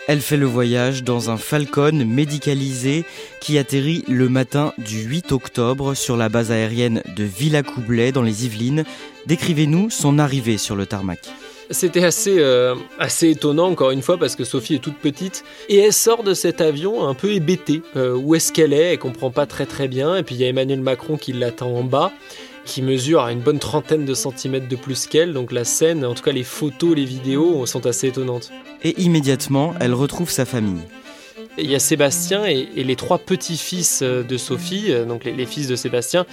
Elle 0.09 0.21
fait 0.21 0.37
le 0.37 0.47
voyage 0.47 1.05
dans 1.05 1.31
un 1.31 1.37
Falcon 1.37 1.93
médicalisé 2.05 3.05
qui 3.41 3.57
atterrit 3.57 4.05
le 4.09 4.29
matin 4.29 4.73
du 4.77 5.03
8 5.03 5.31
octobre 5.31 5.95
sur 5.95 6.17
la 6.17 6.29
base 6.29 6.51
aérienne 6.51 7.03
de 7.15 7.23
Villacoublay 7.23 8.11
dans 8.11 8.23
les 8.23 8.45
Yvelines. 8.45 8.85
Décrivez-nous 9.27 9.91
son 9.91 10.19
arrivée 10.19 10.59
sur 10.59 10.75
le 10.75 10.87
tarmac. 10.87 11.21
C'était 11.71 12.03
assez, 12.03 12.41
euh, 12.41 12.75
assez 12.99 13.31
étonnant, 13.31 13.69
encore 13.69 13.93
une 13.93 14.03
fois, 14.03 14.19
parce 14.19 14.35
que 14.35 14.43
Sophie 14.43 14.75
est 14.75 14.83
toute 14.83 14.99
petite. 14.99 15.45
Et 15.69 15.79
elle 15.79 15.93
sort 15.93 16.25
de 16.25 16.35
cet 16.35 16.61
avion 16.61 17.07
un 17.07 17.15
peu 17.15 17.31
hébétée. 17.31 17.83
Euh, 17.95 18.17
où 18.17 18.35
est-ce 18.35 18.53
qu'elle 18.53 18.73
est 18.73 18.93
Elle 18.93 18.99
comprend 18.99 19.31
pas 19.31 19.47
très 19.47 19.67
très 19.67 19.87
bien. 19.87 20.17
Et 20.17 20.25
puis 20.25 20.35
il 20.35 20.41
y 20.41 20.45
a 20.45 20.49
Emmanuel 20.49 20.81
Macron 20.81 21.17
qui 21.17 21.33
l'attend 21.33 21.71
en 21.77 21.85
bas 21.85 22.12
qui 22.64 22.83
mesure 22.83 23.22
à 23.22 23.33
une 23.33 23.40
bonne 23.40 23.59
trentaine 23.59 24.05
de 24.05 24.14
centimètres 24.14 24.68
de 24.68 24.77
plus 24.77 25.07
qu'elle, 25.07 25.33
donc 25.33 25.53
la 25.53 25.64
scène, 25.64 26.05
en 26.05 26.14
tout 26.14 26.22
cas 26.22 26.33
les 26.33 26.44
photos, 26.44 26.94
les 26.94 27.05
vidéos 27.05 27.66
sont 27.66 27.87
assez 27.87 28.09
étonnantes. 28.09 28.51
Et 28.83 29.01
immédiatement, 29.01 29.75
elle 29.81 29.94
retrouve 29.94 30.31
sa 30.31 30.44
famille. 30.44 30.83
Il 31.59 31.70
y 31.70 31.75
a 31.75 31.79
Sébastien 31.79 32.46
et, 32.46 32.64
les 32.75 32.96
trois 32.96 33.18
petits-fils 33.18 34.01
euh, 34.03 34.22
de 34.22 34.38
Sophie, 34.38 34.87
euh, 34.88 35.05
donc 35.05 35.25
les, 35.25 35.44
fils 35.44 35.68
de 35.68 35.77
Sébastien. 35.77 36.25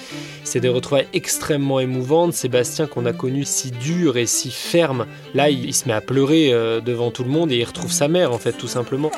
C'est 0.45 0.61
des 0.61 0.69
retrouvailles 0.69 1.07
extrêmement 1.13 1.81
émouvantes. 1.81 2.33
Sébastien 2.33 2.87
qu'on 2.87 3.05
a 3.05 3.11
connu 3.11 3.43
si 3.43 3.71
dur 3.71 4.15
et 4.15 4.25
si 4.25 4.49
ferme, 4.49 5.07
là 5.33 5.49
il, 5.49 5.73
se 5.73 5.87
met 5.87 5.93
à 5.93 5.99
pleurer 5.99 6.53
euh, 6.53 6.79
devant 6.79 7.11
tout 7.11 7.25
le 7.25 7.29
monde 7.29 7.51
et 7.51 7.57
il 7.57 7.65
retrouve 7.65 7.91
sa 7.91 8.07
mère 8.07 8.31
en 8.31 8.37
fait 8.37 8.53
tout 8.53 8.69
simplement. 8.69 9.11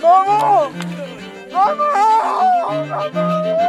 Maman 0.00 0.70
Maman 1.52 1.96
Maman 2.86 3.65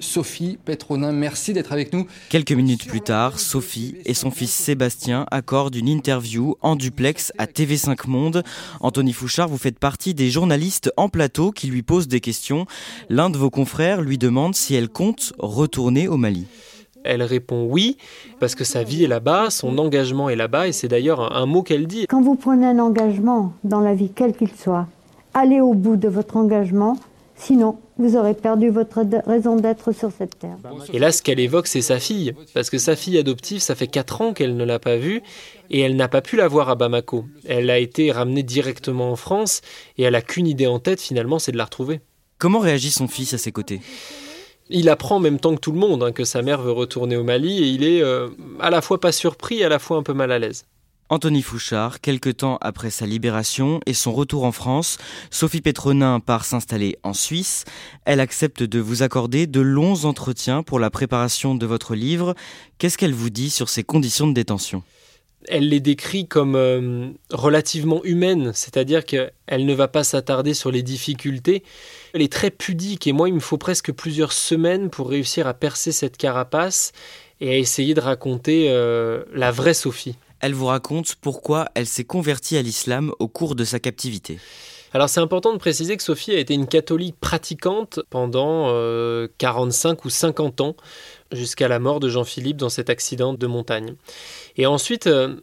Sophie 0.00 0.58
Petronin, 0.64 1.12
merci 1.12 1.52
d'être 1.52 1.72
avec 1.72 1.92
nous. 1.92 2.06
Quelques 2.30 2.52
minutes 2.52 2.86
plus 2.86 3.02
tard, 3.02 3.38
Sophie 3.38 3.96
et 4.04 4.14
son 4.14 4.30
fils 4.30 4.50
Sébastien 4.50 5.26
accordent 5.30 5.76
une 5.76 5.88
interview 5.88 6.56
en 6.62 6.74
duplex 6.74 7.32
à 7.38 7.46
TV5 7.46 8.08
Monde. 8.08 8.42
Anthony 8.80 9.12
Fouchard, 9.12 9.48
vous 9.48 9.58
faites 9.58 9.78
partie 9.78 10.14
des 10.14 10.30
journalistes 10.30 10.90
en 10.96 11.08
plateau 11.08 11.52
qui 11.52 11.66
lui 11.66 11.82
posent 11.82 12.08
des 12.08 12.20
questions. 12.20 12.66
L'un 13.08 13.30
de 13.30 13.36
vos 13.36 13.50
confrères 13.50 14.00
lui 14.00 14.18
demande 14.18 14.54
si 14.54 14.74
elle 14.74 14.88
compte 14.88 15.32
retourner 15.38 16.08
au 16.08 16.16
Mali. 16.16 16.46
Elle 17.04 17.22
répond 17.22 17.66
oui, 17.70 17.96
parce 18.40 18.54
que 18.54 18.64
sa 18.64 18.82
vie 18.82 19.04
est 19.04 19.08
là-bas, 19.08 19.48
son 19.50 19.78
engagement 19.78 20.28
est 20.28 20.36
là-bas, 20.36 20.68
et 20.68 20.72
c'est 20.72 20.88
d'ailleurs 20.88 21.34
un, 21.34 21.46
mot 21.46 21.62
qu'elle 21.62 21.86
dit. 21.86 22.06
Quand 22.08 22.20
vous 22.20 22.34
prenez 22.34 22.66
un 22.66 22.78
engagement 22.78 23.54
dans 23.64 23.80
la 23.80 23.94
vie, 23.94 24.10
quel 24.14 24.36
qu'il 24.36 24.50
soit, 24.50 24.86
allez 25.32 25.60
au 25.60 25.72
bout 25.72 25.96
de 25.96 26.08
votre 26.08 26.36
engagement, 26.36 26.98
Sinon, 27.40 27.78
vous 28.00 28.16
aurez 28.16 28.34
perdu 28.34 28.70
votre 28.70 29.04
raison 29.26 29.56
d'être 29.56 29.92
sur 29.92 30.10
cette 30.10 30.38
terre. 30.38 30.56
Et 30.92 30.98
là, 30.98 31.12
ce 31.12 31.22
qu'elle 31.22 31.38
évoque, 31.38 31.66
c'est 31.66 31.82
sa 31.82 32.00
fille. 32.00 32.34
Parce 32.54 32.70
que 32.70 32.78
sa 32.78 32.96
fille 32.96 33.18
adoptive, 33.18 33.60
ça 33.60 33.74
fait 33.74 33.86
4 33.86 34.20
ans 34.22 34.32
qu'elle 34.32 34.56
ne 34.56 34.64
l'a 34.64 34.78
pas 34.78 34.96
vue 34.96 35.22
et 35.68 35.80
elle 35.80 35.96
n'a 35.96 36.08
pas 36.08 36.22
pu 36.22 36.36
la 36.36 36.48
voir 36.48 36.70
à 36.70 36.74
Bamako. 36.74 37.26
Elle 37.46 37.68
a 37.68 37.78
été 37.78 38.10
ramenée 38.10 38.42
directement 38.42 39.10
en 39.10 39.16
France 39.16 39.60
et 39.98 40.02
elle 40.04 40.14
a 40.14 40.22
qu'une 40.22 40.46
idée 40.46 40.66
en 40.66 40.78
tête 40.78 41.00
finalement, 41.00 41.38
c'est 41.38 41.52
de 41.52 41.58
la 41.58 41.64
retrouver. 41.64 42.00
Comment 42.38 42.58
réagit 42.58 42.90
son 42.90 43.06
fils 43.06 43.34
à 43.34 43.38
ses 43.38 43.52
côtés? 43.52 43.80
Il 44.70 44.88
apprend 44.88 45.16
en 45.16 45.20
même 45.20 45.38
temps 45.38 45.54
que 45.54 45.60
tout 45.60 45.72
le 45.72 45.78
monde 45.78 46.02
hein, 46.02 46.12
que 46.12 46.24
sa 46.24 46.42
mère 46.42 46.62
veut 46.62 46.72
retourner 46.72 47.16
au 47.16 47.24
Mali 47.24 47.62
et 47.62 47.66
il 47.66 47.84
est 47.84 48.02
euh, 48.02 48.28
à 48.60 48.70
la 48.70 48.80
fois 48.80 48.98
pas 48.98 49.12
surpris 49.12 49.58
et 49.58 49.64
à 49.64 49.68
la 49.68 49.78
fois 49.78 49.98
un 49.98 50.02
peu 50.02 50.14
mal 50.14 50.32
à 50.32 50.38
l'aise. 50.38 50.64
Anthony 51.10 51.42
Fouchard, 51.42 52.00
quelque 52.00 52.30
temps 52.30 52.56
après 52.60 52.90
sa 52.90 53.04
libération 53.04 53.80
et 53.84 53.94
son 53.94 54.12
retour 54.12 54.44
en 54.44 54.52
France, 54.52 54.96
Sophie 55.32 55.60
Petronin 55.60 56.20
part 56.20 56.44
s'installer 56.44 56.98
en 57.02 57.14
Suisse. 57.14 57.64
Elle 58.04 58.20
accepte 58.20 58.62
de 58.62 58.78
vous 58.78 59.02
accorder 59.02 59.48
de 59.48 59.60
longs 59.60 60.04
entretiens 60.04 60.62
pour 60.62 60.78
la 60.78 60.88
préparation 60.88 61.56
de 61.56 61.66
votre 61.66 61.96
livre. 61.96 62.36
Qu'est-ce 62.78 62.96
qu'elle 62.96 63.12
vous 63.12 63.28
dit 63.28 63.50
sur 63.50 63.68
ces 63.68 63.82
conditions 63.82 64.28
de 64.28 64.34
détention? 64.34 64.84
Elle 65.48 65.68
les 65.68 65.80
décrit 65.80 66.28
comme 66.28 66.54
euh, 66.54 67.08
relativement 67.32 68.04
humaines, 68.04 68.52
c'est-à-dire 68.54 69.04
qu'elle 69.04 69.32
ne 69.66 69.74
va 69.74 69.88
pas 69.88 70.04
s'attarder 70.04 70.54
sur 70.54 70.70
les 70.70 70.84
difficultés. 70.84 71.64
Elle 72.14 72.22
est 72.22 72.32
très 72.32 72.50
pudique 72.50 73.08
et 73.08 73.12
moi 73.12 73.28
il 73.28 73.34
me 73.34 73.40
faut 73.40 73.58
presque 73.58 73.90
plusieurs 73.90 74.32
semaines 74.32 74.90
pour 74.90 75.08
réussir 75.08 75.48
à 75.48 75.54
percer 75.54 75.90
cette 75.90 76.18
carapace 76.18 76.92
et 77.40 77.50
à 77.50 77.56
essayer 77.56 77.94
de 77.94 78.00
raconter 78.00 78.66
euh, 78.68 79.24
la 79.34 79.50
vraie 79.50 79.74
Sophie. 79.74 80.14
Elle 80.40 80.54
vous 80.54 80.66
raconte 80.66 81.16
pourquoi 81.16 81.68
elle 81.74 81.86
s'est 81.86 82.04
convertie 82.04 82.56
à 82.56 82.62
l'islam 82.62 83.12
au 83.18 83.28
cours 83.28 83.54
de 83.54 83.64
sa 83.64 83.78
captivité. 83.78 84.38
Alors 84.92 85.08
c'est 85.08 85.20
important 85.20 85.52
de 85.52 85.58
préciser 85.58 85.96
que 85.96 86.02
Sophie 86.02 86.32
a 86.32 86.38
été 86.38 86.52
une 86.54 86.66
catholique 86.66 87.14
pratiquante 87.20 88.00
pendant 88.10 88.66
45 89.38 89.90
euh, 89.90 90.00
ou 90.04 90.10
50 90.10 90.60
ans, 90.62 90.76
jusqu'à 91.30 91.68
la 91.68 91.78
mort 91.78 92.00
de 92.00 92.08
Jean-Philippe 92.08 92.56
dans 92.56 92.70
cet 92.70 92.90
accident 92.90 93.32
de 93.32 93.46
montagne. 93.46 93.94
Et 94.56 94.66
ensuite, 94.66 95.06
euh, 95.06 95.36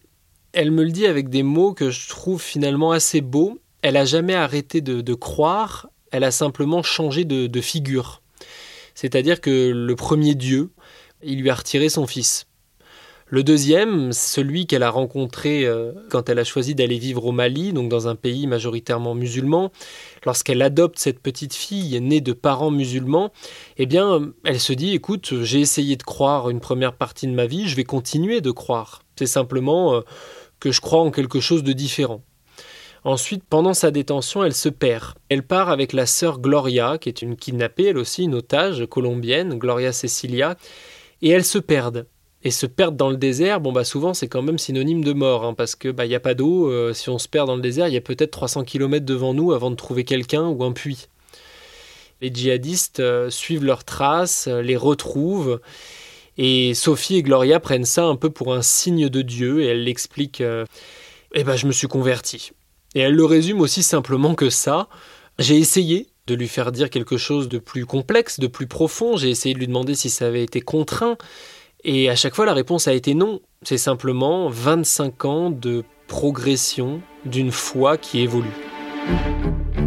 elle 0.51 0.71
me 0.71 0.83
le 0.83 0.91
dit 0.91 1.05
avec 1.05 1.29
des 1.29 1.43
mots 1.43 1.73
que 1.73 1.91
je 1.91 2.09
trouve 2.09 2.41
finalement 2.41 2.91
assez 2.91 3.21
beaux. 3.21 3.61
Elle 3.83 3.93
n'a 3.93 4.05
jamais 4.05 4.35
arrêté 4.35 4.81
de, 4.81 5.13
croire, 5.13 5.87
elle 6.11 6.25
a 6.25 6.31
simplement 6.31 6.83
changé 6.83 7.23
de 7.23 7.61
figure. 7.61 8.21
C'est-à-dire 8.95 9.39
que 9.39 9.69
le 9.69 9.95
premier 9.95 10.33
Dieu, 10.33 10.71
il 11.21 11.41
lui 11.41 11.51
a 11.51 11.55
retiré 11.55 11.87
son 11.87 12.07
fils. 12.07 12.46
Le 13.29 13.43
deuxième, 13.43 14.13
celui 14.13 14.67
qu'elle 14.67 14.83
a 14.83 14.89
rencontré 14.89 15.65
euh, 15.65 15.91
quand 16.09 16.29
elle 16.29 16.39
a 16.39 16.45
choisi 16.45 16.75
d'aller 16.75 16.97
vivre 16.97 17.25
au 17.25 17.33
Mali, 17.33 17.73
donc 17.73 17.89
dans 17.89 18.07
un 18.07 18.15
pays 18.15 18.47
majoritairement 18.47 19.15
musulman, 19.15 19.69
lorsqu'elle 20.25 20.61
adopte 20.61 20.97
cette 20.97 21.19
petite 21.19 21.53
fille 21.53 21.99
née 21.99 22.21
de 22.21 22.31
parents 22.31 22.71
musulmans, 22.71 23.33
eh 23.75 23.85
bien, 23.85 24.31
elle 24.45 24.61
se 24.61 24.71
dit, 24.71 24.93
écoute, 24.93 25.43
j'ai 25.43 25.59
essayé 25.59 25.97
de 25.97 26.03
croire 26.03 26.49
une 26.49 26.61
première 26.61 26.93
partie 26.93 27.27
de 27.27 27.33
ma 27.33 27.47
vie, 27.47 27.67
je 27.67 27.75
vais 27.75 27.83
continuer 27.83 28.39
de 28.39 28.51
croire. 28.51 29.03
C'est 29.17 29.25
simplement 29.25 29.95
euh, 29.95 30.01
que 30.61 30.71
je 30.71 30.79
crois 30.79 31.01
en 31.01 31.11
quelque 31.11 31.41
chose 31.41 31.63
de 31.63 31.73
différent. 31.73 32.23
Ensuite, 33.03 33.43
pendant 33.43 33.73
sa 33.73 33.91
détention, 33.91 34.45
elle 34.45 34.53
se 34.53 34.69
perd. 34.69 35.15
Elle 35.27 35.43
part 35.43 35.69
avec 35.69 35.91
la 35.91 36.05
sœur 36.05 36.39
Gloria, 36.39 36.97
qui 36.97 37.09
est 37.09 37.21
une 37.21 37.35
kidnappée, 37.35 37.87
elle 37.87 37.97
aussi 37.97 38.23
une 38.23 38.35
otage 38.35 38.85
colombienne, 38.85 39.55
Gloria 39.55 39.91
Cecilia, 39.91 40.55
et 41.21 41.29
elles 41.29 41.45
se 41.45 41.59
perdent. 41.59 42.07
Et 42.43 42.51
se 42.51 42.65
perdre 42.65 42.97
dans 42.97 43.09
le 43.09 43.17
désert, 43.17 43.59
bon 43.59 43.71
bah 43.71 43.83
souvent 43.83 44.13
c'est 44.13 44.27
quand 44.27 44.43
même 44.43 44.59
synonyme 44.59 45.03
de 45.03 45.13
mort, 45.13 45.43
hein, 45.43 45.53
parce 45.53 45.75
que 45.75 45.89
bah 45.89 46.05
n'y 46.05 46.15
a 46.15 46.19
pas 46.19 46.35
d'eau. 46.35 46.69
Euh, 46.69 46.93
si 46.93 47.09
on 47.09 47.17
se 47.17 47.27
perd 47.27 47.47
dans 47.47 47.55
le 47.55 47.61
désert, 47.61 47.87
il 47.87 47.93
y 47.93 47.97
a 47.97 48.01
peut-être 48.01 48.31
300 48.31 48.63
km 48.63 49.05
devant 49.05 49.33
nous 49.33 49.53
avant 49.53 49.71
de 49.71 49.75
trouver 49.75 50.03
quelqu'un 50.03 50.47
ou 50.47 50.63
un 50.63 50.71
puits. 50.71 51.07
Les 52.21 52.33
djihadistes 52.33 52.99
euh, 52.99 53.29
suivent 53.29 53.65
leurs 53.65 53.83
traces, 53.83 54.47
euh, 54.47 54.61
les 54.61 54.77
retrouvent, 54.77 55.59
et 56.37 56.75
Sophie 56.75 57.17
et 57.17 57.23
Gloria 57.23 57.59
prennent 57.59 57.85
ça 57.85 58.05
un 58.05 58.15
peu 58.15 58.29
pour 58.29 58.53
un 58.53 58.61
signe 58.61 59.09
de 59.09 59.21
Dieu, 59.23 59.63
et 59.63 59.67
elle 59.67 59.83
l'explique. 59.83 60.41
eh 61.33 61.43
ben 61.43 61.55
je 61.55 61.65
me 61.65 61.71
suis 61.71 61.87
converti. 61.87 62.51
Et 62.93 62.99
elle 62.99 63.15
le 63.15 63.25
résume 63.25 63.61
aussi 63.61 63.81
simplement 63.81 64.35
que 64.35 64.49
ça. 64.51 64.87
J'ai 65.39 65.57
essayé 65.57 66.07
de 66.27 66.35
lui 66.35 66.47
faire 66.47 66.71
dire 66.71 66.89
quelque 66.89 67.17
chose 67.17 67.47
de 67.47 67.57
plus 67.57 67.85
complexe, 67.85 68.39
de 68.39 68.47
plus 68.47 68.67
profond. 68.67 69.17
J'ai 69.17 69.29
essayé 69.29 69.55
de 69.55 69.59
lui 69.59 69.67
demander 69.67 69.95
si 69.95 70.09
ça 70.09 70.27
avait 70.27 70.43
été 70.43 70.61
contraint. 70.61 71.17
Et 71.83 72.09
à 72.09 72.15
chaque 72.15 72.35
fois, 72.35 72.45
la 72.45 72.53
réponse 72.53 72.87
a 72.87 72.93
été 72.93 73.13
non. 73.13 73.39
C'est 73.63 73.77
simplement 73.77 74.49
25 74.49 75.25
ans 75.25 75.51
de 75.51 75.83
progression 76.07 77.01
d'une 77.25 77.51
foi 77.51 77.97
qui 77.97 78.21
évolue. 78.21 78.47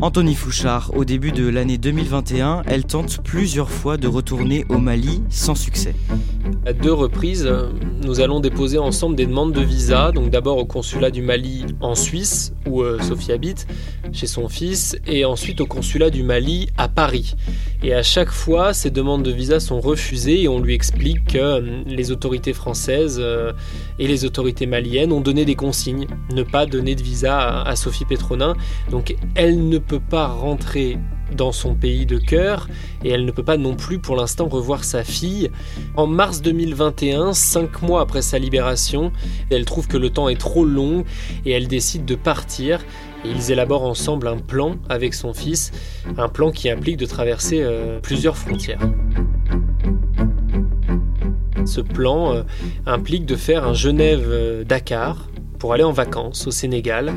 Anthony 0.00 0.34
Fouchard, 0.34 0.92
au 0.96 1.04
début 1.04 1.32
de 1.32 1.46
l'année 1.46 1.76
2021, 1.76 2.62
elle 2.66 2.84
tente 2.84 3.22
plusieurs 3.22 3.70
fois 3.70 3.96
de 3.96 4.08
retourner 4.08 4.64
au 4.68 4.78
Mali 4.78 5.22
sans 5.28 5.54
succès. 5.54 5.94
À 6.64 6.72
deux 6.72 6.92
reprises, 6.92 7.48
nous 8.02 8.20
allons 8.20 8.40
déposer 8.40 8.78
ensemble 8.78 9.14
des 9.16 9.26
demandes 9.26 9.52
de 9.52 9.60
visa, 9.60 10.10
donc 10.12 10.30
d'abord 10.30 10.56
au 10.56 10.64
consulat 10.64 11.10
du 11.10 11.20
Mali 11.20 11.66
en 11.80 11.94
Suisse, 11.94 12.54
où 12.66 12.82
euh, 12.82 12.98
Sophie 13.00 13.32
habite, 13.32 13.66
chez 14.12 14.26
son 14.26 14.48
fils, 14.48 14.96
et 15.06 15.24
ensuite 15.24 15.60
au 15.60 15.66
consulat 15.66 16.10
du 16.10 16.22
Mali 16.22 16.68
à 16.78 16.88
Paris. 16.88 17.34
Et 17.82 17.94
à 17.94 18.02
chaque 18.02 18.30
fois, 18.30 18.74
ces 18.74 18.90
demandes 18.90 19.22
de 19.22 19.30
visa 19.30 19.58
sont 19.58 19.80
refusées 19.80 20.42
et 20.42 20.48
on 20.48 20.60
lui 20.60 20.74
explique 20.74 21.24
que 21.24 21.38
euh, 21.38 21.82
les 21.86 22.10
autorités 22.10 22.52
françaises 22.52 23.18
euh, 23.18 23.52
et 23.98 24.06
les 24.06 24.24
autorités 24.24 24.66
maliennes 24.66 25.12
ont 25.12 25.22
donné 25.22 25.44
des 25.44 25.54
consignes, 25.54 26.06
ne 26.34 26.42
pas 26.42 26.66
donner 26.66 26.94
de 26.94 27.02
visa 27.02 27.62
à, 27.62 27.76
Sophie 27.76 28.04
Petronin. 28.04 28.54
Donc 28.90 29.14
elle 29.34 29.68
ne 29.68 29.78
peut 29.80 30.00
pas 30.00 30.28
rentrer 30.28 30.98
dans 31.34 31.52
son 31.52 31.74
pays 31.74 32.06
de 32.06 32.18
cœur 32.18 32.68
et 33.04 33.10
elle 33.10 33.24
ne 33.24 33.30
peut 33.30 33.42
pas 33.42 33.56
non 33.56 33.76
plus 33.76 33.98
pour 33.98 34.16
l'instant 34.16 34.48
revoir 34.48 34.84
sa 34.84 35.04
fille. 35.04 35.50
En 35.96 36.06
mars 36.06 36.42
2021, 36.42 37.32
cinq 37.32 37.82
mois 37.82 38.00
après 38.00 38.22
sa 38.22 38.38
libération, 38.38 39.12
elle 39.50 39.64
trouve 39.64 39.88
que 39.88 39.96
le 39.96 40.10
temps 40.10 40.28
est 40.28 40.40
trop 40.40 40.64
long 40.64 41.04
et 41.44 41.52
elle 41.52 41.68
décide 41.68 42.04
de 42.04 42.14
partir. 42.14 42.84
Et 43.24 43.28
ils 43.28 43.50
élaborent 43.50 43.84
ensemble 43.84 44.28
un 44.28 44.38
plan 44.38 44.76
avec 44.88 45.12
son 45.14 45.34
fils, 45.34 45.72
un 46.16 46.28
plan 46.28 46.50
qui 46.50 46.70
implique 46.70 46.96
de 46.96 47.06
traverser 47.06 47.60
euh, 47.62 48.00
plusieurs 48.00 48.36
frontières. 48.36 48.80
Ce 51.66 51.82
plan 51.82 52.34
euh, 52.34 52.42
implique 52.86 53.26
de 53.26 53.36
faire 53.36 53.66
un 53.66 53.74
Genève-Dakar 53.74 55.28
pour 55.60 55.72
aller 55.72 55.84
en 55.84 55.92
vacances 55.92 56.48
au 56.48 56.50
Sénégal 56.50 57.14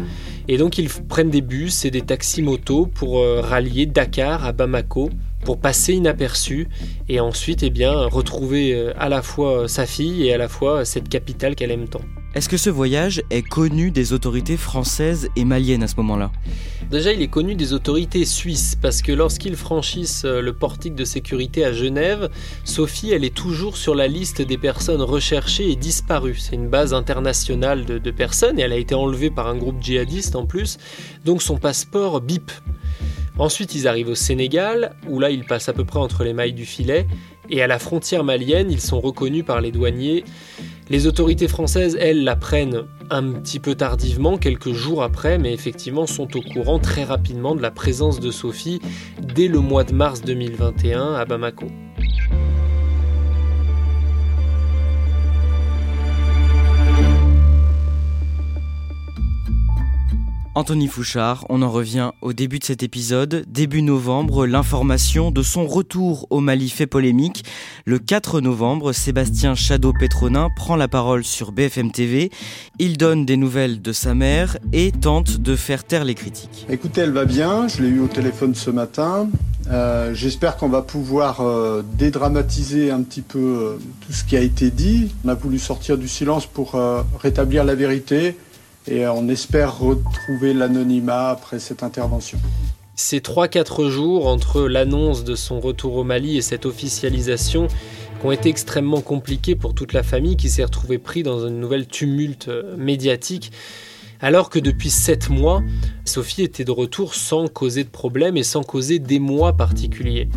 et 0.47 0.57
donc 0.57 0.77
ils 0.77 0.89
prennent 0.89 1.31
des 1.31 1.41
bus 1.41 1.85
et 1.85 1.91
des 1.91 2.01
taxis 2.01 2.43
motos 2.43 2.85
pour 2.85 3.19
euh, 3.19 3.41
rallier 3.41 3.87
Dakar 3.87 4.45
à 4.45 4.51
Bamako 4.51 5.09
pour 5.43 5.57
passer 5.59 5.93
inaperçu 5.93 6.67
et 7.09 7.19
ensuite 7.19 7.63
eh 7.63 7.69
bien, 7.69 7.93
retrouver 8.07 8.73
euh, 8.73 8.93
à 8.97 9.09
la 9.09 9.21
fois 9.21 9.67
sa 9.67 9.85
fille 9.85 10.27
et 10.27 10.33
à 10.33 10.37
la 10.37 10.47
fois 10.47 10.85
cette 10.85 11.09
capitale 11.09 11.55
qu'elle 11.55 11.71
aime 11.71 11.87
tant. 11.87 12.01
Est-ce 12.35 12.49
que 12.49 12.57
ce 12.57 12.71
voyage 12.71 13.21
est 13.29 13.43
connu 13.43 13.91
des 13.91 14.11
autorités 14.11 14.57
françaises 14.57 15.29
et 15.35 15.45
maliennes 15.45 15.83
à 15.83 15.87
ce 15.87 15.95
moment-là? 15.97 16.31
Déjà, 16.89 17.13
il 17.13 17.21
est 17.21 17.27
connu 17.27 17.53
des 17.53 17.73
autorités 17.73 18.25
suisses 18.25 18.75
parce 18.75 19.03
que 19.03 19.11
lorsqu'ils 19.11 19.55
franchissent 19.55 20.25
euh, 20.25 20.41
le 20.41 20.51
portique 20.51 20.95
de 20.95 21.05
sécurité 21.05 21.63
à 21.63 21.73
Genève, 21.73 22.31
Sophie, 22.63 23.11
elle 23.11 23.23
est 23.23 23.35
toujours 23.35 23.77
sur 23.77 23.93
la 23.93 24.07
liste 24.07 24.41
des 24.41 24.57
personnes 24.57 25.03
recherchées 25.03 25.69
et 25.69 25.75
disparues. 25.75 26.37
C'est 26.39 26.55
une 26.55 26.69
base 26.69 26.95
internationale 26.95 27.85
de, 27.85 27.99
de 27.99 28.11
personnes 28.11 28.57
et 28.57 28.63
elle 28.63 28.73
a 28.73 28.77
été 28.77 28.95
enlevée 28.95 29.29
par 29.29 29.47
un 29.47 29.55
groupe 29.55 29.79
djihadiste 29.79 30.35
en 30.35 30.47
plus, 30.47 30.79
donc 31.25 31.43
son 31.43 31.57
passeport 31.57 32.19
bip. 32.19 32.51
Ensuite, 33.37 33.75
ils 33.75 33.87
arrivent 33.87 34.09
au 34.09 34.15
Sénégal, 34.15 34.95
où 35.07 35.19
là, 35.19 35.31
ils 35.31 35.43
passent 35.43 35.69
à 35.69 35.73
peu 35.73 35.85
près 35.85 35.99
entre 35.99 36.23
les 36.23 36.33
mailles 36.33 36.53
du 36.53 36.65
filet, 36.65 37.07
et 37.49 37.61
à 37.61 37.67
la 37.67 37.79
frontière 37.79 38.23
malienne, 38.23 38.71
ils 38.71 38.81
sont 38.81 38.99
reconnus 38.99 39.43
par 39.43 39.59
les 39.59 39.71
douaniers. 39.71 40.23
Les 40.89 41.07
autorités 41.07 41.47
françaises, 41.47 41.97
elles, 41.99 42.23
la 42.23 42.35
prennent 42.35 42.83
un 43.09 43.31
petit 43.31 43.59
peu 43.59 43.75
tardivement, 43.75 44.37
quelques 44.37 44.73
jours 44.73 45.01
après, 45.01 45.37
mais 45.37 45.53
effectivement 45.53 46.05
sont 46.05 46.35
au 46.35 46.41
courant 46.41 46.79
très 46.79 47.03
rapidement 47.03 47.55
de 47.55 47.61
la 47.61 47.71
présence 47.71 48.19
de 48.19 48.31
Sophie 48.31 48.81
dès 49.21 49.47
le 49.47 49.59
mois 49.59 49.83
de 49.83 49.93
mars 49.93 50.21
2021 50.21 51.13
à 51.13 51.25
Bamako. 51.25 51.67
Anthony 60.55 60.87
Fouchard, 60.87 61.47
on 61.49 61.63
en 61.63 61.71
revient 61.71 62.11
au 62.21 62.31
début 62.31 62.59
de 62.59 62.63
cet 62.63 62.83
épisode. 62.83 63.43
Début 63.47 63.81
novembre, 63.81 64.45
l'information 64.45 65.31
de 65.31 65.41
son 65.41 65.65
retour 65.65 66.27
au 66.29 66.41
Mali 66.41 66.69
fait 66.69 66.85
polémique. 66.85 67.43
Le 67.85 67.97
4 67.97 68.39
novembre, 68.39 68.93
Sébastien 68.93 69.55
Chadeau-Pétronin 69.55 70.49
prend 70.55 70.75
la 70.75 70.87
parole 70.87 71.23
sur 71.23 71.53
BFM 71.53 71.91
TV. 71.91 72.29
Il 72.77 72.97
donne 72.97 73.25
des 73.25 73.35
nouvelles 73.35 73.81
de 73.81 73.91
sa 73.91 74.13
mère 74.13 74.57
et 74.73 74.91
tente 74.91 75.37
de 75.37 75.55
faire 75.55 75.85
taire 75.85 76.03
les 76.03 76.13
critiques. 76.13 76.67
Écoutez, 76.69 77.01
elle 77.01 77.13
va 77.13 77.25
bien, 77.25 77.67
je 77.67 77.81
l'ai 77.81 77.89
eu 77.89 78.01
au 78.01 78.07
téléphone 78.07 78.53
ce 78.53 78.69
matin. 78.69 79.29
Euh, 79.71 80.13
J'espère 80.13 80.57
qu'on 80.57 80.69
va 80.69 80.83
pouvoir 80.83 81.41
euh, 81.41 81.81
dédramatiser 81.97 82.91
un 82.91 83.01
petit 83.01 83.23
peu 83.23 83.39
euh, 83.39 83.77
tout 84.05 84.13
ce 84.13 84.23
qui 84.23 84.37
a 84.37 84.41
été 84.41 84.69
dit. 84.69 85.11
On 85.25 85.29
a 85.29 85.33
voulu 85.33 85.57
sortir 85.57 85.97
du 85.97 86.07
silence 86.07 86.45
pour 86.45 86.79
rétablir 87.19 87.63
la 87.63 87.73
vérité 87.73 88.35
et 88.87 89.07
on 89.07 89.27
espère 89.27 89.79
retrouver 89.79 90.53
l'anonymat 90.53 91.29
après 91.29 91.59
cette 91.59 91.83
intervention. 91.83 92.39
Ces 92.95 93.19
3-4 93.19 93.89
jours 93.89 94.27
entre 94.27 94.61
l'annonce 94.61 95.23
de 95.23 95.35
son 95.35 95.59
retour 95.59 95.95
au 95.95 96.03
Mali 96.03 96.37
et 96.37 96.41
cette 96.41 96.65
officialisation 96.65 97.67
ont 98.23 98.31
été 98.31 98.49
extrêmement 98.49 99.01
compliqués 99.01 99.55
pour 99.55 99.73
toute 99.73 99.93
la 99.93 100.03
famille 100.03 100.37
qui 100.37 100.49
s'est 100.49 100.63
retrouvée 100.63 100.99
pris 100.99 101.23
dans 101.23 101.45
une 101.47 101.59
nouvelle 101.59 101.87
tumulte 101.87 102.47
euh, 102.47 102.77
médiatique. 102.77 103.51
Alors 104.21 104.49
que 104.49 104.59
depuis 104.59 104.89
7 104.89 105.29
mois, 105.29 105.61
Sophie 106.05 106.43
était 106.43 106.63
de 106.63 106.71
retour 106.71 107.13
sans 107.13 107.49
causer 107.49 107.83
de 107.83 107.89
problème 107.89 108.37
et 108.37 108.43
sans 108.43 108.63
causer 108.63 108.99
d'émoi 108.99 109.51
particuliers. 109.51 110.29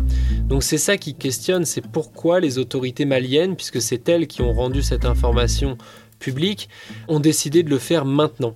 Donc 0.43 0.63
c'est 0.63 0.77
ça 0.77 0.97
qui 0.97 1.13
questionne, 1.13 1.63
c'est 1.63 1.85
pourquoi 1.87 2.41
les 2.41 2.57
autorités 2.57 3.05
maliennes, 3.05 3.55
puisque 3.55 3.81
c'est 3.81 4.09
elles 4.09 4.27
qui 4.27 4.41
ont 4.41 4.51
rendu 4.51 4.81
cette 4.81 5.05
information 5.05 5.77
publique, 6.19 6.69
ont 7.07 7.19
décidé 7.19 7.63
de 7.63 7.69
le 7.69 7.79
faire 7.79 8.05
maintenant. 8.05 8.55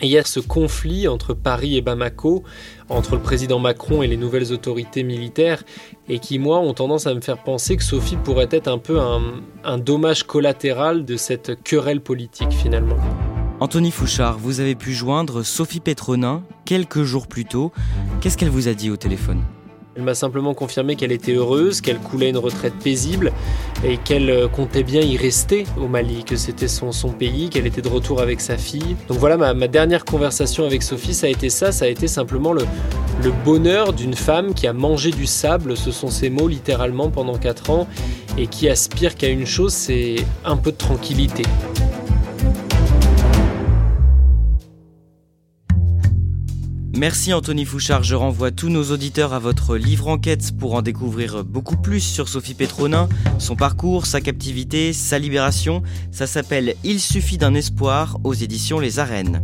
Et 0.00 0.06
il 0.06 0.10
y 0.10 0.18
a 0.18 0.24
ce 0.24 0.40
conflit 0.40 1.08
entre 1.08 1.34
Paris 1.34 1.76
et 1.76 1.80
Bamako, 1.80 2.42
entre 2.88 3.14
le 3.14 3.22
président 3.22 3.58
Macron 3.58 4.02
et 4.02 4.06
les 4.06 4.16
nouvelles 4.16 4.52
autorités 4.52 5.02
militaires, 5.02 5.62
et 6.08 6.18
qui, 6.18 6.38
moi, 6.38 6.58
ont 6.58 6.74
tendance 6.74 7.06
à 7.06 7.14
me 7.14 7.20
faire 7.20 7.42
penser 7.42 7.76
que 7.76 7.84
Sophie 7.84 8.16
pourrait 8.16 8.48
être 8.50 8.68
un 8.68 8.78
peu 8.78 9.00
un, 9.00 9.22
un 9.64 9.78
dommage 9.78 10.24
collatéral 10.24 11.04
de 11.04 11.16
cette 11.16 11.62
querelle 11.62 12.00
politique 12.00 12.52
finalement. 12.52 12.96
Anthony 13.60 13.92
Fouchard, 13.92 14.38
vous 14.38 14.58
avez 14.58 14.74
pu 14.74 14.92
joindre 14.92 15.44
Sophie 15.44 15.78
Pétronin 15.78 16.42
quelques 16.64 17.04
jours 17.04 17.28
plus 17.28 17.44
tôt. 17.44 17.70
Qu'est-ce 18.20 18.36
qu'elle 18.36 18.50
vous 18.50 18.66
a 18.66 18.74
dit 18.74 18.90
au 18.90 18.96
téléphone? 18.96 19.42
Elle 19.94 20.04
m'a 20.04 20.14
simplement 20.14 20.54
confirmé 20.54 20.96
qu'elle 20.96 21.12
était 21.12 21.34
heureuse, 21.34 21.82
qu'elle 21.82 21.98
coulait 21.98 22.30
une 22.30 22.38
retraite 22.38 22.72
paisible 22.82 23.30
et 23.84 23.98
qu'elle 23.98 24.30
euh, 24.30 24.48
comptait 24.48 24.84
bien 24.84 25.02
y 25.02 25.18
rester 25.18 25.64
au 25.78 25.86
Mali, 25.86 26.24
que 26.24 26.36
c'était 26.36 26.68
son, 26.68 26.92
pays, 27.10 27.50
qu'elle 27.50 27.66
était 27.66 27.82
de 27.82 27.88
retour 27.88 28.22
avec 28.22 28.40
sa 28.40 28.56
fille. 28.56 28.96
Donc 29.08 29.18
voilà, 29.18 29.36
ma, 29.36 29.52
ma, 29.52 29.68
dernière 29.68 30.06
conversation 30.06 30.64
avec 30.64 30.82
Sophie, 30.82 31.12
ça 31.12 31.26
a 31.26 31.30
été 31.30 31.50
ça, 31.50 31.72
ça 31.72 31.84
a 31.84 31.88
été 31.88 32.08
simplement 32.08 32.54
le, 32.54 32.62
le 33.22 33.32
bonheur 33.44 33.92
d'une 33.92 34.14
femme 34.14 34.54
qui 34.54 34.66
a 34.66 34.72
mangé 34.72 35.10
du 35.10 35.26
sable, 35.26 35.76
ce 35.76 35.90
sont 35.90 36.08
ses 36.08 36.30
mots 36.30 36.48
littéralement 36.48 37.10
pendant 37.10 37.36
4 37.36 37.70
ans, 37.70 37.86
et 38.38 38.46
qui 38.46 38.68
aspire 38.70 39.14
qu'à 39.14 39.28
une 39.28 39.46
chose, 39.46 39.74
c'est 39.74 40.16
un 40.44 40.56
peu 40.56 40.72
de 40.72 40.76
tranquillité. 40.76 41.42
Merci 47.02 47.32
Anthony 47.32 47.64
Fouchard, 47.64 48.04
je 48.04 48.14
renvoie 48.14 48.52
tous 48.52 48.68
nos 48.68 48.92
auditeurs 48.92 49.32
à 49.32 49.40
votre 49.40 49.76
livre 49.76 50.06
enquête 50.06 50.56
pour 50.56 50.74
en 50.74 50.82
découvrir 50.82 51.42
beaucoup 51.42 51.76
plus 51.76 51.98
sur 51.98 52.28
Sophie 52.28 52.54
Pétronin, 52.54 53.08
son 53.40 53.56
parcours, 53.56 54.06
sa 54.06 54.20
captivité, 54.20 54.92
sa 54.92 55.18
libération. 55.18 55.82
Ça 56.12 56.28
s'appelle 56.28 56.76
Il 56.84 57.00
suffit 57.00 57.38
d'un 57.38 57.54
espoir 57.54 58.20
aux 58.22 58.34
éditions 58.34 58.78
Les 58.78 59.00
Arènes. 59.00 59.42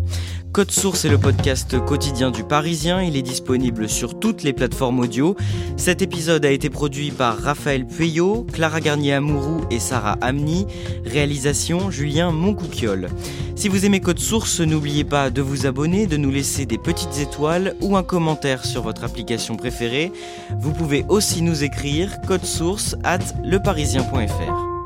Code 0.53 0.71
Source 0.71 1.05
est 1.05 1.11
le 1.11 1.19
podcast 1.19 1.79
quotidien 1.85 2.31
du 2.31 2.43
Parisien, 2.43 3.03
il 3.03 3.17
est 3.17 3.23
disponible 3.23 3.89
sur 3.89 4.19
toutes 4.19 4.43
les 4.43 4.53
plateformes 4.53 5.01
audio. 5.01 5.37
Cet 5.77 6.03
épisode 6.03 6.45
a 6.45 6.51
été 6.51 6.71
produit 6.71 7.11
par 7.11 7.39
Raphaël 7.39 7.87
Pueyo, 7.87 8.47
Clara 8.53 8.81
Garnier-Amouroux 8.81 9.61
et 9.71 9.79
Sarah 9.79 10.17
Amni, 10.21 10.67
réalisation 11.05 11.91
Julien 11.91 12.33
Moncouquiole. 12.33 13.09
Si 13.57 13.69
vous 13.69 13.85
aimez 13.85 14.01
Code 14.01 14.19
Source, 14.19 14.61
n'oubliez 14.61 15.05
pas 15.05 15.31
de 15.31 15.43
vous 15.43 15.67
abonner, 15.67 16.07
de 16.07 16.17
nous 16.17 16.31
laisser 16.31 16.65
des 16.65 16.79
petites 16.79 17.19
étoiles 17.19 17.77
ou 17.81 17.97
un 17.97 18.03
commentaire 18.03 18.65
sur 18.65 18.83
votre 18.83 19.05
application 19.05 19.57
préférée. 19.57 20.13
Vous 20.61 20.73
pouvez 20.73 21.05
aussi 21.09 21.43
nous 21.43 21.63
écrire 21.65 22.21
code 22.27 22.45
source 22.45 22.97
at 23.05 23.19
leparisien.fr. 23.45 24.78